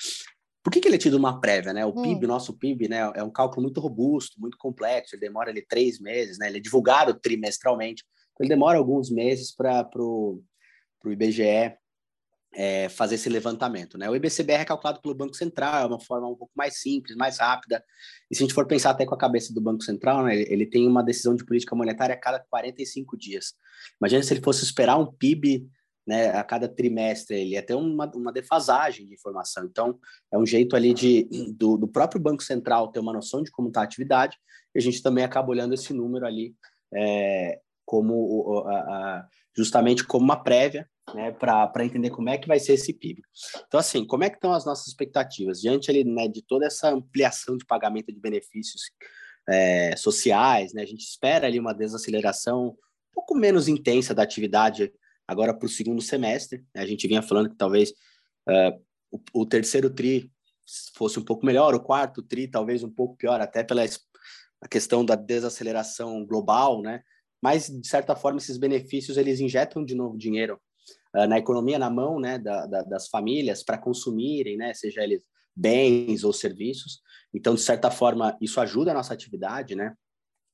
por 0.65 0.71
que, 0.71 0.81
que 0.81 0.87
ele 0.87 0.95
é 0.95 0.99
tido 0.99 1.13
uma 1.13 1.39
prévia, 1.39 1.71
né? 1.71 1.85
O 1.85 1.89
hum. 1.89 2.01
PIB, 2.01 2.25
o 2.25 2.27
nosso 2.27 2.57
PIB, 2.57 2.89
né, 2.89 3.11
é 3.13 3.23
um 3.23 3.29
cálculo 3.29 3.61
muito 3.61 3.79
robusto, 3.79 4.41
muito 4.41 4.57
complexo, 4.57 5.15
ele 5.15 5.21
demora 5.21 5.51
ali 5.51 5.61
três 5.61 5.99
meses, 5.99 6.39
né? 6.39 6.47
Ele 6.47 6.57
é 6.57 6.59
divulgado 6.59 7.13
trimestralmente, 7.13 8.03
então 8.33 8.43
ele 8.43 8.49
demora 8.49 8.79
alguns 8.79 9.11
meses 9.11 9.55
para 9.55 9.87
o 9.95 10.41
IBGE 11.05 11.77
é, 12.51 12.89
fazer 12.89 13.13
esse 13.13 13.29
levantamento, 13.29 13.95
né? 13.95 14.09
O 14.09 14.15
IBCBR 14.15 14.61
é 14.61 14.65
calculado 14.65 14.99
pelo 15.01 15.13
Banco 15.13 15.35
Central, 15.35 15.83
é 15.83 15.85
uma 15.85 15.99
forma 15.99 16.27
um 16.27 16.35
pouco 16.35 16.53
mais 16.55 16.81
simples, 16.81 17.15
mais 17.15 17.37
rápida, 17.37 17.83
e 18.31 18.35
se 18.35 18.41
a 18.41 18.47
gente 18.47 18.55
for 18.55 18.65
pensar 18.65 18.89
até 18.89 19.05
com 19.05 19.13
a 19.13 19.19
cabeça 19.19 19.53
do 19.53 19.61
Banco 19.61 19.83
Central, 19.83 20.23
né, 20.23 20.35
ele, 20.35 20.51
ele 20.51 20.65
tem 20.65 20.87
uma 20.87 21.03
decisão 21.03 21.35
de 21.35 21.45
política 21.45 21.75
monetária 21.75 22.15
a 22.15 22.19
cada 22.19 22.39
45 22.39 23.15
dias. 23.15 23.53
Imagina 24.01 24.23
se 24.23 24.33
ele 24.33 24.41
fosse 24.41 24.63
esperar 24.63 24.97
um 24.97 25.05
PIB 25.05 25.69
né, 26.05 26.29
a 26.29 26.43
cada 26.43 26.67
trimestre, 26.67 27.35
ele 27.35 27.51
ia 27.51 27.63
ter 27.63 27.73
uma, 27.73 28.09
uma 28.15 28.31
defasagem 28.31 29.07
de 29.07 29.15
informação. 29.15 29.65
Então, 29.65 29.99
é 30.31 30.37
um 30.37 30.45
jeito 30.45 30.75
ali 30.75 30.93
de, 30.93 31.27
do, 31.57 31.77
do 31.77 31.87
próprio 31.87 32.21
Banco 32.21 32.43
Central 32.43 32.91
ter 32.91 32.99
uma 32.99 33.13
noção 33.13 33.41
de 33.41 33.51
como 33.51 33.69
está 33.69 33.81
a 33.81 33.83
atividade, 33.83 34.37
e 34.73 34.79
a 34.79 34.81
gente 34.81 35.01
também 35.01 35.23
acaba 35.23 35.49
olhando 35.49 35.73
esse 35.73 35.93
número 35.93 36.25
ali 36.25 36.53
é, 36.93 37.59
como 37.85 38.65
a, 38.67 38.71
a, 38.71 39.27
justamente 39.55 40.03
como 40.03 40.25
uma 40.25 40.43
prévia 40.43 40.87
né, 41.13 41.31
para 41.31 41.85
entender 41.85 42.09
como 42.09 42.29
é 42.29 42.37
que 42.37 42.47
vai 42.47 42.59
ser 42.59 42.73
esse 42.73 42.93
PIB. 42.93 43.21
Então, 43.67 43.79
assim, 43.79 44.05
como 44.05 44.23
é 44.23 44.29
que 44.29 44.35
estão 44.35 44.53
as 44.53 44.65
nossas 44.65 44.87
expectativas? 44.87 45.61
Diante 45.61 45.89
ali, 45.91 46.03
né, 46.03 46.27
de 46.27 46.41
toda 46.41 46.65
essa 46.65 46.89
ampliação 46.89 47.57
de 47.57 47.65
pagamento 47.65 48.11
de 48.11 48.19
benefícios 48.19 48.81
é, 49.47 49.95
sociais, 49.95 50.73
né, 50.73 50.81
a 50.81 50.85
gente 50.85 51.01
espera 51.01 51.47
ali 51.47 51.59
uma 51.59 51.73
desaceleração 51.73 52.69
um 52.69 53.13
pouco 53.13 53.35
menos 53.35 53.67
intensa 53.67 54.13
da 54.13 54.23
atividade 54.23 54.91
agora 55.27 55.53
para 55.53 55.65
o 55.65 55.69
segundo 55.69 56.01
semestre. 56.01 56.65
Né? 56.73 56.81
A 56.81 56.85
gente 56.85 57.07
vinha 57.07 57.21
falando 57.21 57.49
que 57.49 57.55
talvez 57.55 57.91
uh, 58.47 58.81
o, 59.11 59.41
o, 59.41 59.45
terceiro 59.45 59.89
TRI 59.89 60.31
fosse 60.95 61.19
um 61.19 61.23
pouco 61.23 61.45
melhor, 61.45 61.73
o 61.75 61.79
quarto 61.79 62.21
TRI 62.21 62.47
talvez 62.47 62.83
um 62.83 62.89
pouco 62.89 63.15
pior, 63.15 63.39
até 63.39 63.63
pela 63.63 63.83
a 64.61 64.67
questão 64.67 65.05
da 65.05 65.15
desaceleração 65.15 66.25
global, 66.25 66.81
né? 66.81 67.01
Mas, 67.41 67.67
de 67.67 67.87
certa 67.87 68.15
forma, 68.15 68.39
esses 68.39 68.57
benefícios, 68.57 69.17
eles 69.17 69.39
injetam 69.39 69.85
de 69.85 69.93
novo 69.93 70.17
dinheiro 70.17 70.59
uh, 71.15 71.27
na 71.27 71.37
economia, 71.37 71.77
na 71.77 71.89
mão 71.89 72.19
né, 72.19 72.39
da, 72.39 72.65
da, 72.65 72.81
das 72.81 73.07
famílias 73.07 73.63
para 73.63 73.77
consumirem, 73.77 74.57
né? 74.57 74.73
Seja 74.73 75.03
eles 75.03 75.23
bens 75.55 76.23
ou 76.23 76.33
serviços. 76.33 77.01
Então, 77.33 77.53
de 77.53 77.61
certa 77.61 77.91
forma, 77.91 78.35
isso 78.41 78.59
ajuda 78.59 78.91
a 78.91 78.93
nossa 78.93 79.13
atividade, 79.13 79.75
né? 79.75 79.93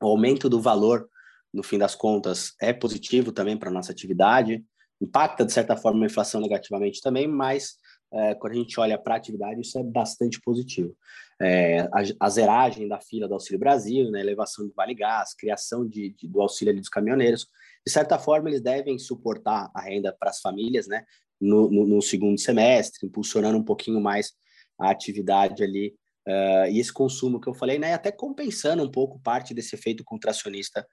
O 0.02 0.08
aumento 0.08 0.50
do 0.50 0.60
valor 0.60 1.08
no 1.54 1.64
fim 1.64 1.78
das 1.78 1.96
contas, 1.96 2.54
é 2.62 2.72
positivo 2.72 3.32
também 3.32 3.58
para 3.58 3.70
a 3.70 3.74
nossa 3.74 3.92
atividade, 3.92 4.64
impacta, 5.02 5.46
de 5.46 5.52
certa 5.52 5.76
forma, 5.76 6.04
a 6.04 6.08
inflação 6.08 6.40
negativamente 6.40 7.02
também, 7.02 7.28
mas 7.28 7.76
é, 8.14 8.36
quando 8.36 8.54
a 8.54 8.58
gente 8.58 8.80
olha 8.80 8.98
para 8.98 9.16
a 9.16 9.18
atividade, 9.18 9.62
isso 9.62 9.80
é 9.80 9.84
bastante 9.84 10.40
positivo. 10.42 10.96
É, 11.42 11.82
a, 11.82 12.04
a, 12.20 12.30
zeragem 12.30 12.88
da 12.88 13.00
fila 13.00 13.28
do 13.28 13.34
Auxílio 13.34 13.60
Brasil, 13.60 14.12
né, 14.12 14.20
elevação 14.20 14.68
do 14.68 14.74
Vale 14.76 14.94
Gás, 14.94 15.34
criação 15.34 15.88
de, 15.88 16.10
de, 16.12 16.28
do 16.28 16.42
auxílio 16.42 16.76
dos 16.76 16.90
caminhoneiros, 16.90 17.48
de 17.86 17.92
certa 17.92 18.20
forma, 18.20 18.50
eles 18.50 18.62
devem 18.62 19.00
suportar 19.00 19.72
a 19.74 19.82
renda 19.82 20.16
para 20.18 20.30
as 20.30 20.40
famílias 20.40 20.88
né, 20.88 21.04
no, 21.40 21.70
no, 21.72 21.88
no, 21.88 22.02
segundo 22.02 22.40
semestre, 22.40 23.08
impulsionando 23.08 23.58
um 23.58 23.64
pouquinho 23.64 24.00
mais 24.00 24.34
a 24.80 24.92
atividade 24.92 25.64
ali 25.64 25.96
uh, 26.28 26.70
e 26.70 26.80
esse 26.80 26.92
consumo 26.92 27.40
que 27.40 27.48
eu 27.48 27.54
falei, 27.54 27.80
né, 27.80 27.94
até 27.94 28.12
compensando 28.12 28.84
um 28.84 28.92
pouco 28.92 29.20
parte 29.20 29.54
desse 29.54 29.76
efeito 29.76 30.04
contracionista 30.04 30.86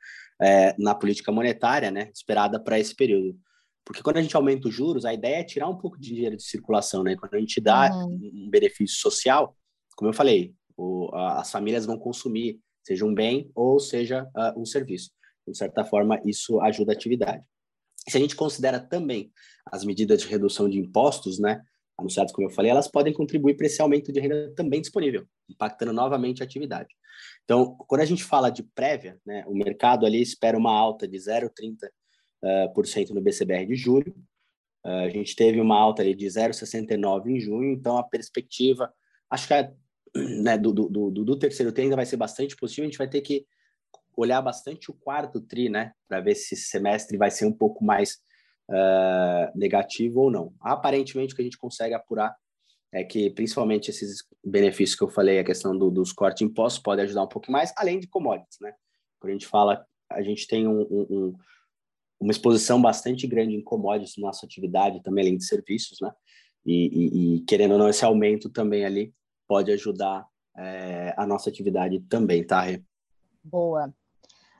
uh, 0.42 0.82
na 0.82 0.94
política 0.94 1.32
monetária 1.32 1.90
né, 1.90 2.10
esperada 2.14 2.62
para 2.62 2.78
esse 2.78 2.94
período. 2.94 3.38
Porque 3.88 4.02
quando 4.02 4.18
a 4.18 4.22
gente 4.22 4.36
aumenta 4.36 4.68
os 4.68 4.74
juros, 4.74 5.06
a 5.06 5.14
ideia 5.14 5.40
é 5.40 5.44
tirar 5.44 5.66
um 5.66 5.78
pouco 5.78 5.98
de 5.98 6.14
dinheiro 6.14 6.36
de 6.36 6.42
circulação, 6.42 7.02
né? 7.02 7.16
Quando 7.16 7.32
a 7.32 7.38
gente 7.38 7.58
dá 7.58 7.90
uhum. 7.90 8.46
um 8.46 8.50
benefício 8.50 9.00
social, 9.00 9.56
como 9.96 10.10
eu 10.10 10.14
falei, 10.14 10.52
o, 10.76 11.08
a, 11.14 11.40
as 11.40 11.50
famílias 11.50 11.86
vão 11.86 11.98
consumir, 11.98 12.60
seja 12.82 13.06
um 13.06 13.14
bem 13.14 13.50
ou 13.54 13.80
seja 13.80 14.28
uh, 14.36 14.60
um 14.60 14.66
serviço. 14.66 15.10
De 15.46 15.56
certa 15.56 15.86
forma, 15.86 16.20
isso 16.26 16.60
ajuda 16.60 16.92
a 16.92 16.94
atividade. 16.94 17.42
Se 18.06 18.18
a 18.18 18.20
gente 18.20 18.36
considera 18.36 18.78
também 18.78 19.32
as 19.64 19.84
medidas 19.84 20.20
de 20.20 20.28
redução 20.28 20.68
de 20.68 20.78
impostos, 20.78 21.38
né, 21.38 21.62
anunciadas, 21.98 22.32
como 22.32 22.46
eu 22.46 22.52
falei, 22.52 22.70
elas 22.70 22.88
podem 22.88 23.12
contribuir 23.12 23.56
para 23.56 23.66
esse 23.66 23.82
aumento 23.82 24.12
de 24.12 24.20
renda 24.20 24.52
também 24.54 24.80
disponível, 24.80 25.26
impactando 25.48 25.92
novamente 25.92 26.42
a 26.42 26.46
atividade. 26.46 26.94
Então, 27.44 27.76
quando 27.88 28.02
a 28.02 28.04
gente 28.04 28.22
fala 28.22 28.50
de 28.50 28.62
prévia, 28.62 29.18
né, 29.26 29.44
o 29.46 29.54
mercado 29.54 30.06
ali 30.06 30.22
espera 30.22 30.56
uma 30.56 30.72
alta 30.72 31.08
de 31.08 31.16
0,30 31.16 31.88
uh, 32.42 32.72
por 32.72 32.86
cento 32.86 33.12
no 33.12 33.20
BCBR 33.20 33.66
de 33.66 33.74
julho. 33.74 34.14
Uh, 34.86 35.06
a 35.06 35.08
gente 35.08 35.34
teve 35.34 35.60
uma 35.60 35.76
alta 35.76 36.02
ali 36.02 36.14
de 36.14 36.26
0,69 36.26 37.26
em 37.26 37.40
junho, 37.40 37.72
então 37.72 37.98
a 37.98 38.04
perspectiva, 38.04 38.92
acho 39.28 39.48
que 39.48 39.54
né, 40.40 40.56
do, 40.56 40.72
do, 40.72 40.88
do, 40.88 41.24
do, 41.24 41.38
terceiro 41.38 41.72
tri 41.72 41.84
ainda 41.84 41.96
vai 41.96 42.06
ser 42.06 42.16
bastante 42.16 42.56
positiva. 42.56 42.86
A 42.86 42.88
gente 42.88 42.98
vai 42.98 43.08
ter 43.08 43.20
que 43.20 43.44
olhar 44.16 44.40
bastante 44.40 44.90
o 44.90 44.94
quarto 44.94 45.40
tri, 45.40 45.68
né, 45.68 45.92
para 46.08 46.20
ver 46.20 46.34
se 46.34 46.54
esse 46.54 46.68
semestre 46.68 47.16
vai 47.16 47.30
ser 47.30 47.46
um 47.46 47.52
pouco 47.52 47.84
mais 47.84 48.18
uh, 48.68 49.58
negativo 49.58 50.20
ou 50.20 50.30
não. 50.30 50.52
Aparentemente, 50.60 51.32
o 51.32 51.36
que 51.36 51.42
a 51.42 51.44
gente 51.44 51.58
consegue 51.58 51.94
apurar 51.94 52.34
é 52.92 53.04
que, 53.04 53.30
principalmente, 53.30 53.90
esses 53.90 54.24
benefícios 54.44 54.96
que 54.96 55.04
eu 55.04 55.08
falei, 55.08 55.38
a 55.38 55.44
questão 55.44 55.76
do, 55.76 55.90
dos 55.90 56.12
cortes 56.12 56.38
de 56.38 56.44
impostos, 56.44 56.82
pode 56.82 57.02
ajudar 57.02 57.24
um 57.24 57.28
pouco 57.28 57.50
mais, 57.52 57.72
além 57.76 58.00
de 58.00 58.08
commodities, 58.08 58.58
né? 58.60 58.72
Quando 59.20 59.30
a 59.30 59.34
gente 59.34 59.46
fala, 59.46 59.84
a 60.10 60.22
gente 60.22 60.46
tem 60.46 60.66
um, 60.66 60.80
um, 60.80 61.34
uma 62.18 62.30
exposição 62.30 62.80
bastante 62.80 63.26
grande 63.26 63.54
em 63.54 63.62
commodities 63.62 64.16
na 64.16 64.28
nossa 64.28 64.46
atividade, 64.46 65.02
também 65.02 65.24
além 65.24 65.36
de 65.36 65.44
serviços, 65.44 65.98
né? 66.00 66.10
E, 66.64 66.86
e, 66.86 67.36
e 67.36 67.40
querendo 67.44 67.72
ou 67.72 67.78
não, 67.78 67.88
esse 67.88 68.04
aumento 68.04 68.48
também 68.50 68.84
ali 68.84 69.12
pode 69.46 69.70
ajudar 69.72 70.26
é, 70.56 71.14
a 71.16 71.26
nossa 71.26 71.48
atividade 71.48 72.00
também, 72.00 72.44
tá, 72.44 72.62
Rê? 72.62 72.82
Boa. 73.42 73.92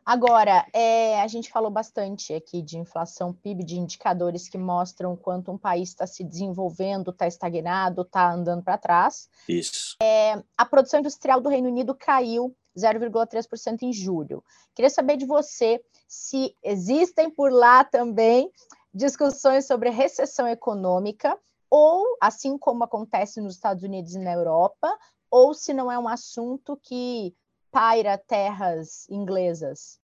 Agora, 0.08 0.66
é, 0.72 1.20
a 1.20 1.26
gente 1.26 1.50
falou 1.50 1.70
bastante 1.70 2.32
aqui 2.32 2.62
de 2.62 2.78
inflação 2.78 3.30
PIB, 3.30 3.62
de 3.62 3.76
indicadores 3.76 4.48
que 4.48 4.56
mostram 4.56 5.14
quanto 5.14 5.52
um 5.52 5.58
país 5.58 5.90
está 5.90 6.06
se 6.06 6.24
desenvolvendo, 6.24 7.10
está 7.10 7.26
estagnado, 7.26 8.00
está 8.00 8.32
andando 8.32 8.62
para 8.62 8.78
trás. 8.78 9.28
Isso. 9.46 9.96
É, 10.00 10.42
a 10.56 10.64
produção 10.64 11.00
industrial 11.00 11.42
do 11.42 11.50
Reino 11.50 11.68
Unido 11.68 11.94
caiu 11.94 12.56
0,3% 12.74 13.82
em 13.82 13.92
julho. 13.92 14.42
Queria 14.74 14.88
saber 14.88 15.18
de 15.18 15.26
você 15.26 15.78
se 16.08 16.56
existem 16.64 17.28
por 17.28 17.52
lá 17.52 17.84
também 17.84 18.50
discussões 18.94 19.66
sobre 19.66 19.90
recessão 19.90 20.48
econômica, 20.48 21.38
ou, 21.68 22.16
assim 22.18 22.56
como 22.56 22.82
acontece 22.82 23.42
nos 23.42 23.56
Estados 23.56 23.82
Unidos 23.82 24.14
e 24.14 24.18
na 24.18 24.32
Europa, 24.32 24.88
ou 25.30 25.52
se 25.52 25.74
não 25.74 25.92
é 25.92 25.98
um 25.98 26.08
assunto 26.08 26.80
que 26.82 27.36
paira 27.70 28.18
terras 28.18 29.08
inglesas. 29.08 29.98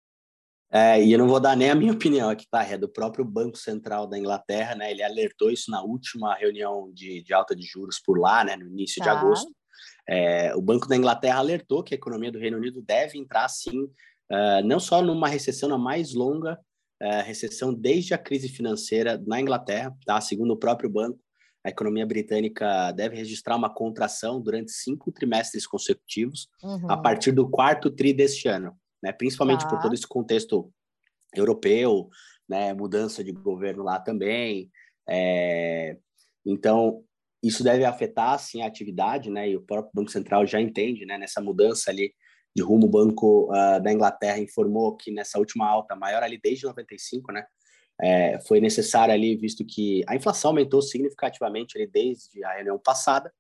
É, 0.74 1.04
e 1.04 1.12
eu 1.12 1.20
não 1.20 1.28
vou 1.28 1.40
dar 1.40 1.56
nem 1.56 1.70
a 1.70 1.76
minha 1.76 1.92
opinião 1.92 2.30
aqui, 2.30 2.48
tá? 2.50 2.64
É 2.64 2.78
do 2.78 2.88
próprio 2.88 3.26
Banco 3.26 3.58
Central 3.58 4.08
da 4.08 4.18
Inglaterra, 4.18 4.74
né? 4.74 4.90
Ele 4.90 5.04
alertou 5.04 5.52
isso 5.52 5.70
na 5.70 5.84
última 5.84 6.34
reunião 6.34 6.90
de, 6.94 7.22
de 7.22 7.34
alta 7.34 7.54
de 7.54 7.64
juros 7.64 8.00
por 8.00 8.18
lá, 8.18 8.44
né? 8.44 8.56
No 8.56 8.68
início 8.68 9.04
tá. 9.04 9.12
de 9.12 9.18
agosto. 9.18 9.52
É, 10.08 10.56
o 10.56 10.62
Banco 10.62 10.88
da 10.88 10.96
Inglaterra 10.96 11.40
alertou 11.40 11.84
que 11.84 11.94
a 11.94 11.98
economia 11.98 12.32
do 12.32 12.40
Reino 12.40 12.58
Unido 12.58 12.82
deve 12.82 13.18
entrar, 13.18 13.50
sim, 13.50 13.84
uh, 13.84 14.64
não 14.64 14.80
só 14.80 15.02
numa 15.02 15.28
recessão 15.28 15.68
na 15.68 15.78
mais 15.78 16.14
longa 16.14 16.58
uh, 17.02 17.24
recessão 17.24 17.74
desde 17.74 18.14
a 18.14 18.18
crise 18.18 18.48
financeira 18.48 19.22
na 19.26 19.42
Inglaterra, 19.42 19.94
tá? 20.06 20.22
Segundo 20.22 20.52
o 20.52 20.58
próprio 20.58 20.90
banco, 20.90 21.20
a 21.64 21.70
economia 21.70 22.06
britânica 22.06 22.92
deve 22.92 23.16
registrar 23.16 23.56
uma 23.56 23.74
contração 23.74 24.42
durante 24.42 24.72
cinco 24.72 25.12
trimestres 25.12 25.68
consecutivos 25.68 26.48
uhum. 26.64 26.90
a 26.90 26.98
partir 26.98 27.32
do 27.32 27.50
quarto 27.50 27.92
tri 27.92 28.14
deste 28.14 28.48
ano, 28.48 28.76
né? 29.02 29.12
Principalmente 29.12 29.64
tá. 29.64 29.70
por 29.70 29.80
todo 29.80 29.94
esse 29.94 30.08
contexto 30.08 30.72
europeu, 31.36 32.10
né? 32.50 32.74
Mudança 32.74 33.24
de 33.24 33.32
governo 33.32 33.84
lá 33.84 34.00
também. 34.00 34.72
É... 35.08 35.98
Então, 36.46 37.04
isso 37.44 37.64
deve 37.64 37.86
afetar, 37.86 38.40
sim, 38.40 38.62
a 38.64 38.68
atividade, 38.68 39.30
né? 39.30 39.50
E 39.50 39.56
o 39.56 39.62
próprio 39.62 39.92
Banco 39.94 40.12
Central 40.12 40.46
já 40.48 40.60
entende, 40.60 41.06
né? 41.06 41.18
Nessa 41.18 41.42
mudança 41.42 41.92
ali 41.92 42.12
de 42.56 42.62
rumo, 42.64 42.88
o 42.88 42.90
Banco 42.90 43.50
uh, 43.52 43.82
da 43.82 43.94
Inglaterra 43.94 44.40
informou 44.40 44.96
que 44.96 45.12
nessa 45.12 45.40
última 45.40 45.68
alta, 45.68 45.96
maior 45.96 46.22
ali 46.24 46.40
desde 46.42 46.66
95, 46.66 47.32
né? 47.32 47.46
É, 48.02 48.40
foi 48.48 48.60
necessário 48.60 49.14
ali, 49.14 49.36
visto 49.36 49.64
que 49.64 50.04
a 50.08 50.16
inflação 50.16 50.50
aumentou 50.50 50.82
significativamente 50.82 51.78
ali 51.78 51.86
desde 51.86 52.44
a 52.44 52.54
reunião 52.54 52.80
passada. 52.80 53.32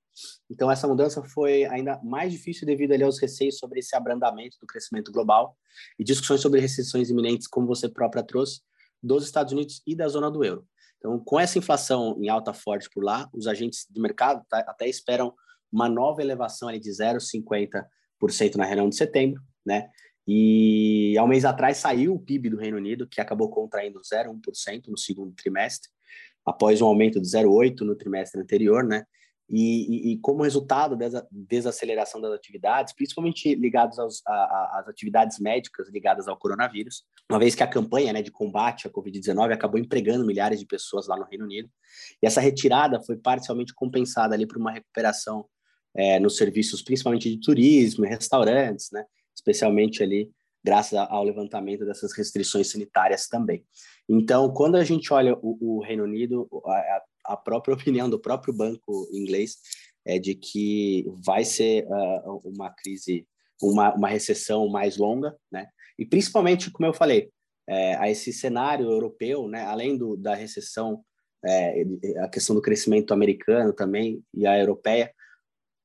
Então, 0.49 0.69
essa 0.69 0.87
mudança 0.87 1.23
foi 1.23 1.65
ainda 1.65 1.99
mais 2.03 2.31
difícil 2.31 2.65
devido 2.65 2.91
ali 2.91 3.03
aos 3.03 3.19
receios 3.19 3.57
sobre 3.57 3.79
esse 3.79 3.95
abrandamento 3.95 4.57
do 4.59 4.67
crescimento 4.67 5.11
global 5.11 5.57
e 5.97 6.03
discussões 6.03 6.41
sobre 6.41 6.59
recessões 6.59 7.09
iminentes, 7.09 7.47
como 7.47 7.65
você 7.65 7.89
própria 7.89 8.21
trouxe, 8.21 8.61
dos 9.01 9.25
Estados 9.25 9.53
Unidos 9.53 9.81
e 9.87 9.95
da 9.95 10.07
zona 10.07 10.29
do 10.29 10.43
euro. 10.43 10.67
Então, 10.97 11.17
com 11.19 11.39
essa 11.39 11.57
inflação 11.57 12.15
em 12.21 12.29
alta 12.29 12.53
forte 12.53 12.87
por 12.93 13.03
lá, 13.03 13.27
os 13.33 13.47
agentes 13.47 13.87
de 13.89 13.99
mercado 13.99 14.45
tá, 14.47 14.59
até 14.59 14.87
esperam 14.87 15.33
uma 15.71 15.89
nova 15.89 16.21
elevação 16.21 16.69
ali 16.69 16.79
de 16.79 16.91
0,50 16.91 18.55
na 18.55 18.65
reunião 18.65 18.87
de 18.87 18.95
setembro, 18.95 19.41
né? 19.65 19.89
E 20.33 21.17
há 21.17 21.23
um 21.25 21.27
mês 21.27 21.43
atrás 21.43 21.75
saiu 21.75 22.15
o 22.15 22.19
PIB 22.19 22.51
do 22.51 22.57
Reino 22.57 22.77
Unido, 22.77 23.05
que 23.05 23.19
acabou 23.19 23.49
contraindo 23.49 23.99
0,1% 23.99 24.87
no 24.87 24.97
segundo 24.97 25.33
trimestre, 25.33 25.89
após 26.45 26.81
um 26.81 26.85
aumento 26.85 27.19
de 27.19 27.27
0,8% 27.27 27.81
no 27.81 27.97
trimestre 27.97 28.39
anterior, 28.39 28.81
né? 28.81 29.03
E, 29.49 30.11
e, 30.11 30.13
e, 30.13 30.17
como 30.19 30.43
resultado 30.43 30.95
dessa 30.95 31.27
desaceleração 31.29 32.21
das 32.21 32.31
atividades, 32.31 32.93
principalmente 32.93 33.59
a, 34.25 34.79
às 34.79 34.87
atividades 34.87 35.37
médicas 35.39 35.89
ligadas 35.89 36.29
ao 36.29 36.37
coronavírus, 36.37 37.03
uma 37.29 37.37
vez 37.37 37.53
que 37.53 37.61
a 37.61 37.67
campanha 37.67 38.13
né, 38.13 38.21
de 38.21 38.31
combate 38.31 38.87
à 38.87 38.89
Covid-19 38.89 39.51
acabou 39.51 39.77
empregando 39.77 40.25
milhares 40.25 40.61
de 40.61 40.65
pessoas 40.65 41.09
lá 41.09 41.17
no 41.17 41.25
Reino 41.25 41.43
Unido, 41.43 41.69
e 42.23 42.25
essa 42.25 42.39
retirada 42.39 43.01
foi 43.01 43.17
parcialmente 43.17 43.73
compensada 43.73 44.33
ali 44.33 44.47
por 44.47 44.55
uma 44.55 44.71
recuperação 44.71 45.45
é, 45.93 46.17
nos 46.21 46.37
serviços, 46.37 46.81
principalmente 46.81 47.29
de 47.29 47.37
turismo 47.37 48.05
restaurantes, 48.05 48.87
né? 48.93 49.03
Especialmente 49.35 50.03
ali 50.03 50.31
graças 50.63 50.93
ao 50.93 51.23
levantamento 51.23 51.85
dessas 51.85 52.15
restrições 52.15 52.69
sanitárias 52.69 53.27
também. 53.27 53.65
Então, 54.07 54.53
quando 54.53 54.75
a 54.75 54.83
gente 54.83 55.11
olha 55.11 55.35
o, 55.41 55.77
o 55.77 55.83
Reino 55.83 56.03
Unido, 56.03 56.47
a, 56.65 57.01
a, 57.33 57.37
própria 57.37 57.73
opinião 57.75 58.09
do 58.09 58.19
próprio 58.19 58.53
banco 58.53 59.07
inglês 59.11 59.57
é 60.05 60.19
de 60.19 60.35
que 60.35 61.05
vai 61.25 61.43
ser 61.43 61.85
uh, 61.85 62.41
uma 62.43 62.69
crise, 62.71 63.27
uma, 63.61 63.93
uma 63.93 64.07
recessão 64.07 64.67
mais 64.67 64.97
longa, 64.97 65.35
né? 65.51 65.67
E 65.97 66.05
principalmente, 66.05 66.71
como 66.71 66.87
eu 66.87 66.93
falei, 66.93 67.29
é, 67.67 67.95
a 67.95 68.09
esse 68.09 68.33
cenário 68.33 68.89
europeu, 68.89 69.47
né? 69.47 69.63
Além 69.63 69.97
do, 69.97 70.17
da 70.17 70.33
recessão, 70.33 71.03
é, 71.45 71.83
a 72.19 72.27
questão 72.27 72.55
do 72.55 72.61
crescimento 72.61 73.13
americano 73.13 73.73
também 73.73 74.23
e 74.33 74.47
a 74.47 74.57
europeia, 74.57 75.13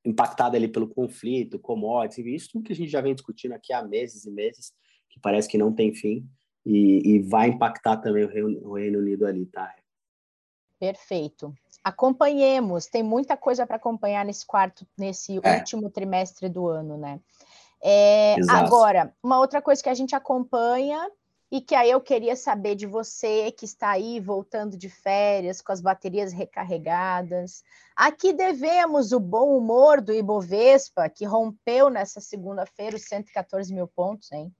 impactada 0.06 0.56
ali 0.56 0.68
pelo 0.68 0.88
conflito, 0.88 1.58
commodities, 1.58 2.26
isso 2.26 2.52
tudo 2.52 2.64
que 2.64 2.72
a 2.72 2.76
gente 2.76 2.90
já 2.90 3.00
vem 3.00 3.14
discutindo 3.14 3.52
aqui 3.52 3.72
há 3.72 3.82
meses 3.82 4.24
e 4.24 4.30
meses, 4.30 4.72
que 5.10 5.18
parece 5.20 5.48
que 5.48 5.58
não 5.58 5.72
tem 5.72 5.92
fim, 5.92 6.24
e, 6.64 7.02
e 7.04 7.18
vai 7.20 7.48
impactar 7.48 7.96
também 7.98 8.24
o 8.24 8.28
Reino, 8.28 8.68
o 8.68 8.74
Reino 8.74 8.98
Unido 9.00 9.26
ali, 9.26 9.46
tá? 9.46 9.74
Perfeito. 10.78 11.52
Acompanhemos, 11.82 12.86
tem 12.86 13.02
muita 13.02 13.36
coisa 13.36 13.66
para 13.66 13.76
acompanhar 13.76 14.24
nesse 14.24 14.46
quarto, 14.46 14.86
nesse 14.96 15.40
é. 15.42 15.56
último 15.58 15.90
trimestre 15.90 16.48
do 16.48 16.66
ano, 16.66 16.96
né? 16.96 17.20
É, 17.82 18.36
agora, 18.48 19.14
uma 19.22 19.38
outra 19.38 19.60
coisa 19.60 19.82
que 19.82 19.88
a 19.88 19.94
gente 19.94 20.14
acompanha 20.14 21.10
e 21.50 21.60
que 21.60 21.74
aí 21.74 21.90
eu 21.90 22.00
queria 22.00 22.34
saber 22.34 22.74
de 22.74 22.86
você 22.86 23.52
que 23.52 23.64
está 23.64 23.90
aí 23.90 24.18
voltando 24.20 24.76
de 24.76 24.88
férias 24.88 25.60
com 25.60 25.72
as 25.72 25.80
baterias 25.80 26.32
recarregadas. 26.32 27.62
Aqui 27.94 28.32
devemos 28.32 29.12
o 29.12 29.20
bom 29.20 29.56
humor 29.56 30.00
do 30.00 30.12
Ibovespa, 30.12 31.08
que 31.08 31.24
rompeu 31.24 31.88
nessa 31.88 32.20
segunda-feira 32.20 32.96
os 32.96 33.02
114 33.02 33.72
mil 33.72 33.86
pontos, 33.86 34.30
hein? 34.32 34.52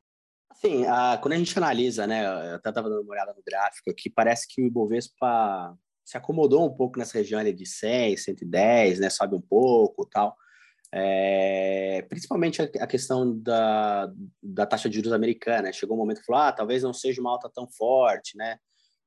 Sim, 0.55 0.85
quando 1.21 1.35
a 1.35 1.37
gente 1.37 1.59
analisa, 1.59 2.07
né, 2.07 2.25
eu 2.25 2.55
até 2.55 2.71
estava 2.71 2.89
dando 2.89 3.03
uma 3.03 3.13
olhada 3.13 3.35
no 3.35 3.43
gráfico 3.45 3.91
aqui, 3.91 4.09
parece 4.09 4.47
que 4.49 4.63
o 4.63 4.67
Ibovespa 4.67 5.77
se 6.03 6.17
acomodou 6.17 6.65
um 6.65 6.75
pouco 6.75 6.99
nessa 6.99 7.19
região 7.19 7.41
ali 7.41 7.53
de 7.53 7.67
100, 7.67 8.17
110, 8.17 9.01
né? 9.01 9.11
Sobe 9.11 9.35
um 9.35 9.41
pouco 9.41 10.07
tal. 10.07 10.37
É, 10.93 12.05
principalmente 12.09 12.63
a, 12.63 12.87
questão 12.87 13.37
da, 13.39 14.11
da 14.43 14.67
taxa 14.67 14.89
de 14.89 14.97
juros 14.97 15.13
americana. 15.13 15.73
Chegou 15.73 15.97
um 15.97 16.01
momento 16.01 16.21
que 16.21 16.27
falou, 16.27 16.43
ah, 16.43 16.53
talvez 16.53 16.83
não 16.83 16.93
seja 16.93 17.21
uma 17.21 17.31
alta 17.31 17.51
tão 17.53 17.69
forte, 17.69 18.37
né? 18.37 18.59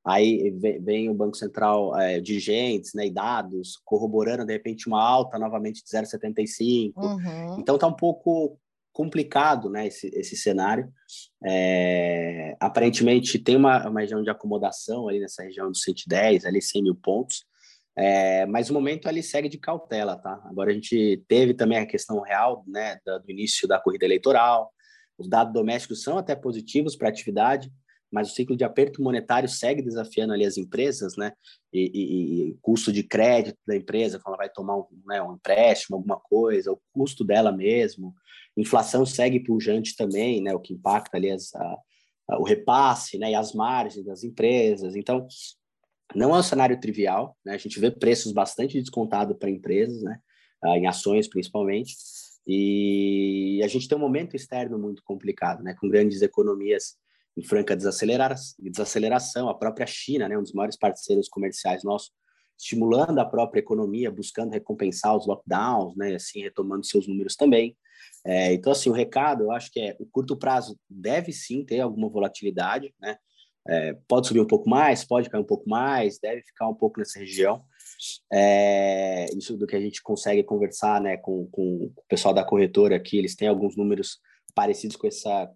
Aí 0.04 0.50
vem, 0.50 0.82
vem 0.82 1.10
o 1.10 1.14
Banco 1.14 1.36
Central, 1.36 1.98
é, 1.98 2.20
dirigentes 2.20 2.94
né, 2.94 3.06
e 3.06 3.10
dados 3.10 3.78
corroborando, 3.84 4.46
de 4.46 4.52
repente, 4.52 4.88
uma 4.88 5.02
alta 5.02 5.38
novamente 5.38 5.84
de 5.84 5.90
0,75. 5.90 6.92
Uhum. 6.96 7.60
Então, 7.60 7.74
está 7.74 7.86
um 7.86 7.96
pouco 7.96 8.58
complicado 8.92 9.68
né, 9.68 9.86
esse, 9.86 10.08
esse 10.14 10.36
cenário. 10.36 10.90
É, 11.44 12.56
aparentemente, 12.58 13.38
tem 13.38 13.56
uma, 13.56 13.88
uma 13.88 14.00
região 14.00 14.22
de 14.22 14.30
acomodação 14.30 15.06
ali 15.08 15.20
nessa 15.20 15.42
região 15.42 15.68
dos 15.68 15.82
110, 15.82 16.46
ali 16.46 16.62
100 16.62 16.82
mil 16.82 16.94
pontos. 16.94 17.44
É, 18.00 18.46
mas 18.46 18.70
o 18.70 18.72
momento 18.72 19.08
ali 19.08 19.22
segue 19.22 19.46
de 19.46 19.58
cautela, 19.58 20.16
tá? 20.16 20.40
Agora 20.46 20.70
a 20.70 20.74
gente 20.74 21.22
teve 21.28 21.52
também 21.52 21.76
a 21.76 21.86
questão 21.86 22.20
real, 22.22 22.64
né, 22.66 22.98
do, 23.04 23.30
início 23.30 23.68
da 23.68 23.78
corrida 23.78 24.06
eleitoral. 24.06 24.72
Os 25.18 25.28
dados 25.28 25.52
domésticos 25.52 26.02
são 26.02 26.16
até 26.16 26.34
positivos 26.34 26.96
para 26.96 27.08
a 27.08 27.10
atividade, 27.10 27.70
mas 28.10 28.32
o 28.32 28.34
ciclo 28.34 28.56
de 28.56 28.64
aperto 28.64 29.02
monetário 29.02 29.50
segue 29.50 29.82
desafiando 29.82 30.32
ali 30.32 30.46
as 30.46 30.56
empresas, 30.56 31.14
né? 31.18 31.32
E, 31.70 31.90
e, 31.94 32.48
e 32.48 32.58
custo 32.62 32.90
de 32.90 33.02
crédito 33.02 33.58
da 33.66 33.76
empresa, 33.76 34.18
quando 34.18 34.34
ela 34.34 34.44
vai 34.44 34.48
tomar 34.48 34.78
um, 34.78 34.86
né, 35.04 35.22
um 35.22 35.34
empréstimo, 35.34 35.96
alguma 35.96 36.18
coisa, 36.18 36.72
o 36.72 36.80
custo 36.94 37.22
dela 37.22 37.52
mesmo. 37.52 38.14
Inflação 38.56 39.04
segue 39.04 39.40
pujante 39.40 39.94
também, 39.94 40.42
né? 40.42 40.54
O 40.54 40.60
que 40.60 40.72
impacta 40.72 41.18
ali 41.18 41.30
as, 41.30 41.54
a, 41.54 41.78
o 42.38 42.44
repasse, 42.44 43.18
né? 43.18 43.32
E 43.32 43.34
as 43.34 43.52
margens 43.52 44.06
das 44.06 44.24
empresas. 44.24 44.96
Então, 44.96 45.26
não 46.14 46.34
é 46.34 46.38
um 46.38 46.42
cenário 46.42 46.78
trivial, 46.80 47.36
né? 47.44 47.54
A 47.54 47.58
gente 47.58 47.78
vê 47.78 47.90
preços 47.90 48.32
bastante 48.32 48.80
descontados 48.80 49.36
para 49.36 49.50
empresas, 49.50 50.02
né? 50.02 50.18
Ah, 50.62 50.76
em 50.76 50.86
ações 50.86 51.28
principalmente. 51.28 51.94
E 52.46 53.60
a 53.62 53.68
gente 53.68 53.88
tem 53.88 53.96
um 53.96 54.00
momento 54.00 54.34
externo 54.34 54.78
muito 54.78 55.02
complicado, 55.04 55.62
né? 55.62 55.74
Com 55.78 55.88
grandes 55.88 56.22
economias 56.22 56.96
em 57.36 57.42
franca 57.42 57.76
desaceleração, 57.76 59.48
a 59.48 59.54
própria 59.54 59.86
China, 59.86 60.28
né, 60.28 60.36
um 60.36 60.42
dos 60.42 60.52
maiores 60.52 60.76
parceiros 60.76 61.28
comerciais 61.28 61.84
nossos, 61.84 62.12
estimulando 62.58 63.18
a 63.18 63.24
própria 63.24 63.60
economia, 63.60 64.10
buscando 64.10 64.52
recompensar 64.52 65.16
os 65.16 65.26
lockdowns, 65.26 65.96
né, 65.96 66.14
assim, 66.14 66.42
retomando 66.42 66.84
seus 66.84 67.08
números 67.08 67.36
também. 67.36 67.76
É, 68.26 68.52
então, 68.52 68.72
assim, 68.72 68.90
o 68.90 68.92
recado, 68.92 69.44
eu 69.44 69.52
acho 69.52 69.70
que 69.72 69.80
é, 69.80 69.96
o 69.98 70.06
curto 70.06 70.36
prazo 70.36 70.78
deve 70.88 71.32
sim 71.32 71.64
ter 71.64 71.80
alguma 71.80 72.08
volatilidade, 72.08 72.94
né, 73.00 73.16
é, 73.68 73.94
pode 74.08 74.26
subir 74.26 74.40
um 74.40 74.46
pouco 74.46 74.68
mais, 74.68 75.04
pode 75.04 75.28
cair 75.28 75.40
um 75.40 75.46
pouco 75.46 75.68
mais, 75.68 76.18
deve 76.18 76.42
ficar 76.42 76.68
um 76.68 76.74
pouco 76.74 76.98
nessa 76.98 77.18
região. 77.18 77.62
É, 78.32 79.26
isso 79.36 79.56
do 79.56 79.66
que 79.66 79.76
a 79.76 79.80
gente 79.80 80.02
consegue 80.02 80.42
conversar 80.42 81.00
né, 81.00 81.16
com, 81.16 81.46
com 81.50 81.92
o 81.94 82.02
pessoal 82.08 82.32
da 82.32 82.44
corretora 82.44 82.96
aqui, 82.96 83.18
eles 83.18 83.36
têm 83.36 83.48
alguns 83.48 83.76
números 83.76 84.18
parecidos 84.54 84.96
com 84.96 85.06
essa 85.06 85.50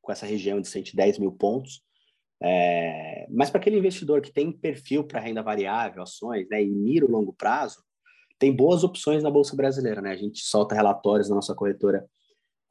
com 0.00 0.10
essa 0.10 0.26
região 0.26 0.60
de 0.60 0.66
110 0.66 1.18
mil 1.18 1.30
pontos. 1.30 1.80
É, 2.42 3.24
mas 3.30 3.50
para 3.50 3.60
aquele 3.60 3.78
investidor 3.78 4.20
que 4.20 4.32
tem 4.32 4.50
perfil 4.50 5.04
para 5.04 5.20
renda 5.20 5.44
variável, 5.44 6.02
ações, 6.02 6.48
né, 6.50 6.60
e 6.60 6.68
mira 6.68 7.06
o 7.06 7.10
longo 7.10 7.32
prazo, 7.32 7.80
tem 8.36 8.54
boas 8.54 8.82
opções 8.82 9.22
na 9.22 9.30
Bolsa 9.30 9.54
Brasileira. 9.54 10.02
Né? 10.02 10.10
A 10.10 10.16
gente 10.16 10.40
solta 10.40 10.74
relatórios 10.74 11.28
na 11.28 11.36
nossa 11.36 11.54
corretora 11.54 12.04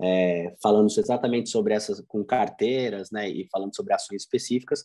é, 0.01 0.55
falando 0.62 0.88
exatamente 0.88 1.50
sobre 1.50 1.74
essas 1.74 2.01
com 2.08 2.24
carteiras 2.24 3.12
né, 3.12 3.29
e 3.29 3.48
falando 3.51 3.75
sobre 3.75 3.93
ações 3.93 4.24
específicas. 4.24 4.84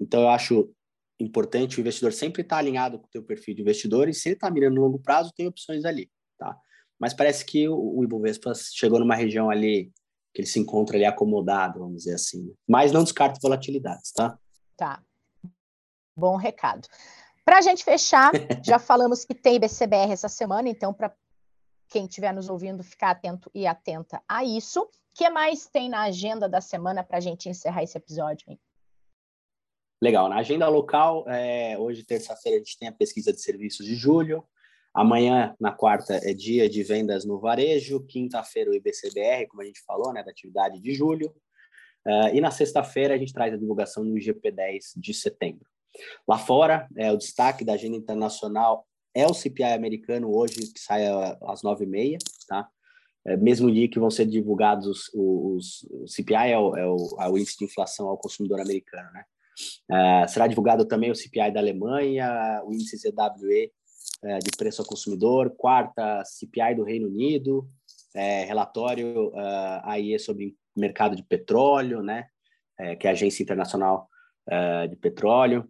Então, 0.00 0.22
eu 0.22 0.28
acho 0.28 0.70
importante 1.18 1.78
o 1.78 1.80
investidor 1.80 2.12
sempre 2.12 2.42
estar 2.42 2.56
tá 2.56 2.60
alinhado 2.60 2.98
com 2.98 3.06
o 3.06 3.10
teu 3.10 3.22
perfil 3.22 3.54
de 3.54 3.62
investidor 3.62 4.08
e 4.08 4.14
se 4.14 4.28
ele 4.28 4.36
está 4.36 4.50
mirando 4.50 4.76
no 4.76 4.82
longo 4.82 4.98
prazo, 4.98 5.32
tem 5.34 5.48
opções 5.48 5.84
ali. 5.84 6.10
Tá? 6.38 6.56
Mas 6.98 7.14
parece 7.14 7.44
que 7.44 7.68
o, 7.68 7.98
o 7.98 8.04
Ibovespa 8.04 8.52
chegou 8.54 8.98
numa 8.98 9.14
região 9.14 9.50
ali 9.50 9.90
que 10.34 10.42
ele 10.42 10.46
se 10.46 10.60
encontra 10.60 10.96
ali 10.96 11.04
acomodado, 11.04 11.80
vamos 11.80 11.98
dizer 11.98 12.14
assim. 12.14 12.54
Mas 12.66 12.92
não 12.92 13.02
descarto 13.02 13.40
volatilidades, 13.42 14.12
tá? 14.12 14.38
Tá. 14.76 15.02
Bom 16.16 16.36
recado. 16.36 16.86
Para 17.44 17.58
a 17.58 17.62
gente 17.62 17.82
fechar, 17.82 18.30
já 18.62 18.78
falamos 18.78 19.24
que 19.24 19.34
tem 19.34 19.58
BCBR 19.58 20.12
essa 20.12 20.28
semana, 20.28 20.68
então 20.68 20.92
para 20.92 21.12
quem 21.88 22.04
estiver 22.04 22.32
nos 22.32 22.48
ouvindo 22.48 22.82
ficar 22.84 23.10
atento 23.10 23.50
e 23.54 23.66
atenta 23.66 24.22
a 24.28 24.44
isso. 24.44 24.82
O 24.82 24.88
que 25.14 25.28
mais 25.30 25.66
tem 25.66 25.88
na 25.88 26.02
agenda 26.02 26.48
da 26.48 26.60
semana 26.60 27.02
para 27.02 27.18
a 27.18 27.20
gente 27.20 27.48
encerrar 27.48 27.82
esse 27.82 27.96
episódio? 27.96 28.50
Hein? 28.50 28.60
Legal. 30.00 30.28
Na 30.28 30.36
agenda 30.36 30.68
local, 30.68 31.28
é, 31.28 31.76
hoje, 31.78 32.04
terça-feira, 32.04 32.56
a 32.56 32.60
gente 32.60 32.78
tem 32.78 32.88
a 32.88 32.92
pesquisa 32.92 33.32
de 33.32 33.40
serviços 33.40 33.84
de 33.84 33.96
julho. 33.96 34.44
Amanhã, 34.94 35.54
na 35.60 35.72
quarta, 35.72 36.14
é 36.22 36.32
dia 36.32 36.68
de 36.68 36.82
vendas 36.82 37.24
no 37.24 37.38
varejo. 37.38 38.06
Quinta-feira, 38.06 38.70
o 38.70 38.74
IBCBR, 38.74 39.46
como 39.48 39.62
a 39.62 39.64
gente 39.64 39.80
falou, 39.84 40.12
né, 40.12 40.22
da 40.22 40.30
atividade 40.30 40.80
de 40.80 40.94
julho. 40.94 41.34
Uh, 42.06 42.34
e 42.34 42.40
na 42.40 42.50
sexta-feira, 42.50 43.14
a 43.14 43.18
gente 43.18 43.32
traz 43.32 43.52
a 43.52 43.56
divulgação 43.56 44.04
no 44.04 44.14
IGP-10 44.16 44.92
de 44.96 45.12
setembro. 45.12 45.66
Lá 46.26 46.38
fora, 46.38 46.88
é, 46.96 47.12
o 47.12 47.16
destaque 47.16 47.64
da 47.64 47.74
agenda 47.74 47.96
internacional 47.96 48.86
é 49.14 49.26
o 49.26 49.34
CPI 49.34 49.72
americano, 49.74 50.34
hoje, 50.34 50.72
que 50.72 50.80
sai 50.80 51.04
às 51.42 51.62
nove 51.62 51.84
e 51.84 51.88
meia, 51.88 52.18
tá? 52.46 52.68
É, 53.26 53.36
mesmo 53.36 53.70
dia 53.70 53.88
que 53.88 53.98
vão 53.98 54.10
ser 54.10 54.26
divulgados 54.26 54.86
os, 54.86 55.10
os, 55.12 55.82
o 55.90 56.06
CPI 56.06 56.52
é 56.52 56.58
o, 56.58 56.76
é, 56.76 56.86
o, 56.86 56.96
é 57.20 57.28
o, 57.28 57.36
índice 57.36 57.58
de 57.58 57.64
inflação 57.64 58.08
ao 58.08 58.16
consumidor 58.16 58.60
americano, 58.60 59.10
né? 59.12 59.24
Uh, 59.90 60.28
será 60.28 60.46
divulgado 60.46 60.84
também 60.86 61.10
o 61.10 61.16
CPI 61.16 61.50
da 61.50 61.58
Alemanha, 61.58 62.62
o 62.64 62.72
índice 62.72 62.96
ZWE 62.96 63.72
é, 64.22 64.38
de 64.38 64.50
preço 64.56 64.82
ao 64.82 64.86
consumidor, 64.88 65.50
quarta, 65.56 66.24
CPI 66.24 66.74
do 66.76 66.84
Reino 66.84 67.08
Unido, 67.08 67.68
é, 68.14 68.44
relatório 68.44 69.32
aí 69.84 70.18
sobre 70.18 70.56
mercado 70.76 71.14
de 71.14 71.22
petróleo, 71.22 72.02
né, 72.02 72.26
é, 72.78 72.96
que 72.96 73.06
é 73.06 73.10
a 73.10 73.12
Agência 73.12 73.42
Internacional 73.42 74.08
de 74.88 74.96
Petróleo, 74.96 75.68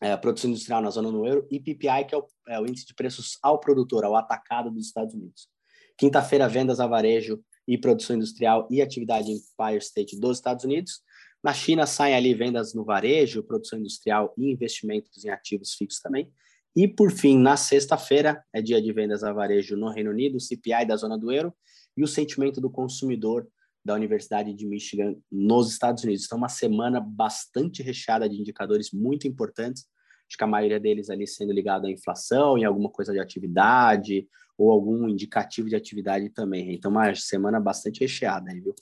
é, 0.00 0.16
produção 0.16 0.50
industrial 0.50 0.82
na 0.82 0.90
zona 0.90 1.10
do 1.10 1.26
euro, 1.26 1.46
e 1.50 1.58
PPI, 1.58 2.04
que 2.08 2.14
é 2.14 2.18
o, 2.18 2.26
é 2.48 2.60
o, 2.60 2.66
índice 2.66 2.86
de 2.86 2.94
preços 2.94 3.38
ao 3.42 3.58
produtor, 3.58 4.04
ao 4.04 4.16
atacado 4.16 4.70
dos 4.70 4.86
Estados 4.86 5.14
Unidos. 5.14 5.48
Quinta-feira, 5.96 6.48
vendas 6.48 6.80
a 6.80 6.86
varejo 6.86 7.42
e 7.66 7.78
produção 7.78 8.16
industrial 8.16 8.68
e 8.70 8.82
atividade 8.82 9.30
em 9.30 9.36
Empire 9.36 9.78
State 9.78 10.18
dos 10.18 10.38
Estados 10.38 10.64
Unidos. 10.64 11.00
Na 11.42 11.52
China, 11.52 11.86
saem 11.86 12.14
ali 12.14 12.34
vendas 12.34 12.74
no 12.74 12.84
varejo, 12.84 13.42
produção 13.42 13.78
industrial 13.78 14.34
e 14.36 14.50
investimentos 14.50 15.24
em 15.24 15.30
ativos 15.30 15.74
fixos 15.74 16.00
também. 16.00 16.30
E, 16.74 16.86
por 16.86 17.10
fim, 17.10 17.38
na 17.38 17.56
sexta-feira, 17.56 18.44
é 18.52 18.60
dia 18.60 18.82
de 18.82 18.92
vendas 18.92 19.24
a 19.24 19.32
varejo 19.32 19.76
no 19.76 19.88
Reino 19.88 20.10
Unido, 20.10 20.38
CPI 20.38 20.84
da 20.86 20.96
zona 20.96 21.16
do 21.16 21.32
euro 21.32 21.54
e 21.96 22.04
o 22.04 22.06
sentimento 22.06 22.60
do 22.60 22.70
consumidor 22.70 23.48
da 23.86 23.94
Universidade 23.94 24.52
de 24.52 24.66
Michigan 24.66 25.14
nos 25.30 25.70
Estados 25.70 26.04
Unidos. 26.04 26.24
Então, 26.26 26.36
uma 26.36 26.48
semana 26.48 27.00
bastante 27.00 27.82
recheada 27.82 28.28
de 28.28 28.38
indicadores 28.38 28.90
muito 28.92 29.26
importantes, 29.26 29.86
acho 30.28 30.36
que 30.36 30.44
a 30.44 30.48
maioria 30.48 30.80
deles 30.80 31.08
ali 31.08 31.26
sendo 31.26 31.52
ligado 31.52 31.86
à 31.86 31.90
inflação, 31.90 32.58
em 32.58 32.64
alguma 32.64 32.90
coisa 32.90 33.12
de 33.12 33.20
atividade, 33.20 34.28
ou 34.58 34.70
algum 34.70 35.08
indicativo 35.08 35.68
de 35.68 35.76
atividade 35.76 36.28
também. 36.30 36.74
Então, 36.74 36.90
uma 36.90 37.14
semana 37.14 37.60
bastante 37.60 38.00
recheada, 38.00 38.52
viu? 38.52 38.74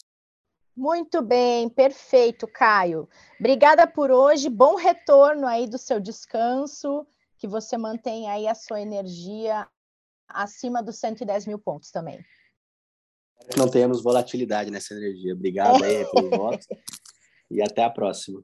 Muito 0.77 1.23
bem, 1.23 1.69
perfeito, 1.69 2.49
Caio. 2.49 3.09
Obrigada 3.39 3.87
por 3.87 4.11
hoje, 4.11 4.49
bom 4.49 4.75
retorno 4.75 5.47
aí 5.47 5.69
do 5.69 5.79
seu 5.79 6.01
descanso 6.01 7.07
que 7.39 7.47
você 7.47 7.77
mantenha 7.77 8.33
aí 8.33 8.49
a 8.49 8.55
sua 8.55 8.81
energia 8.81 9.69
acima 10.27 10.83
dos 10.83 10.99
110 10.99 11.47
mil 11.47 11.59
pontos 11.59 11.91
também. 11.91 12.25
Não 13.57 13.69
tenhamos 13.69 14.03
volatilidade 14.03 14.71
nessa 14.71 14.95
energia. 14.95 15.35
Obrigado 15.35 15.83
aí 15.83 16.05
pelo 16.07 16.31
voto 16.37 16.67
e 17.51 17.63
até 17.63 17.85
a 17.85 17.91
próxima. 17.91 18.43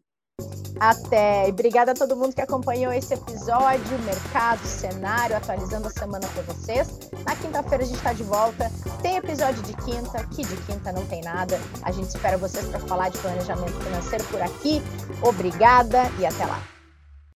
Até. 0.79 1.46
E 1.46 1.50
obrigada 1.50 1.92
a 1.92 1.94
todo 1.94 2.16
mundo 2.16 2.35
que 2.35 2.40
acompanhou 2.40 2.90
esse 2.92 3.12
episódio, 3.12 3.98
mercado, 4.05 4.64
cenário, 4.64 5.37
atualizando 5.37 5.88
a 5.88 5.90
semana 5.90 6.26
para 6.29 6.42
vocês. 6.42 6.88
Na 7.26 7.37
quinta-feira 7.37 7.85
a 7.85 7.87
gente 7.87 7.98
está 7.98 8.12
de 8.14 8.22
volta. 8.22 8.70
Tem 9.03 9.16
episódio 9.16 9.62
de 9.62 9.74
quinta, 9.85 10.26
que 10.29 10.42
de 10.42 10.57
quinta 10.64 10.92
não 10.92 11.05
tem 11.07 11.20
nada. 11.20 11.61
A 11.83 11.92
gente 11.92 12.09
espera 12.09 12.38
vocês 12.38 12.66
para 12.66 12.81
falar 12.81 13.11
de 13.11 13.18
planejamento 13.18 13.79
financeiro 13.79 14.24
por 14.24 14.40
aqui. 14.40 14.81
Obrigada 15.22 16.05
e 16.18 16.24
até 16.24 16.46
lá. 16.46 16.80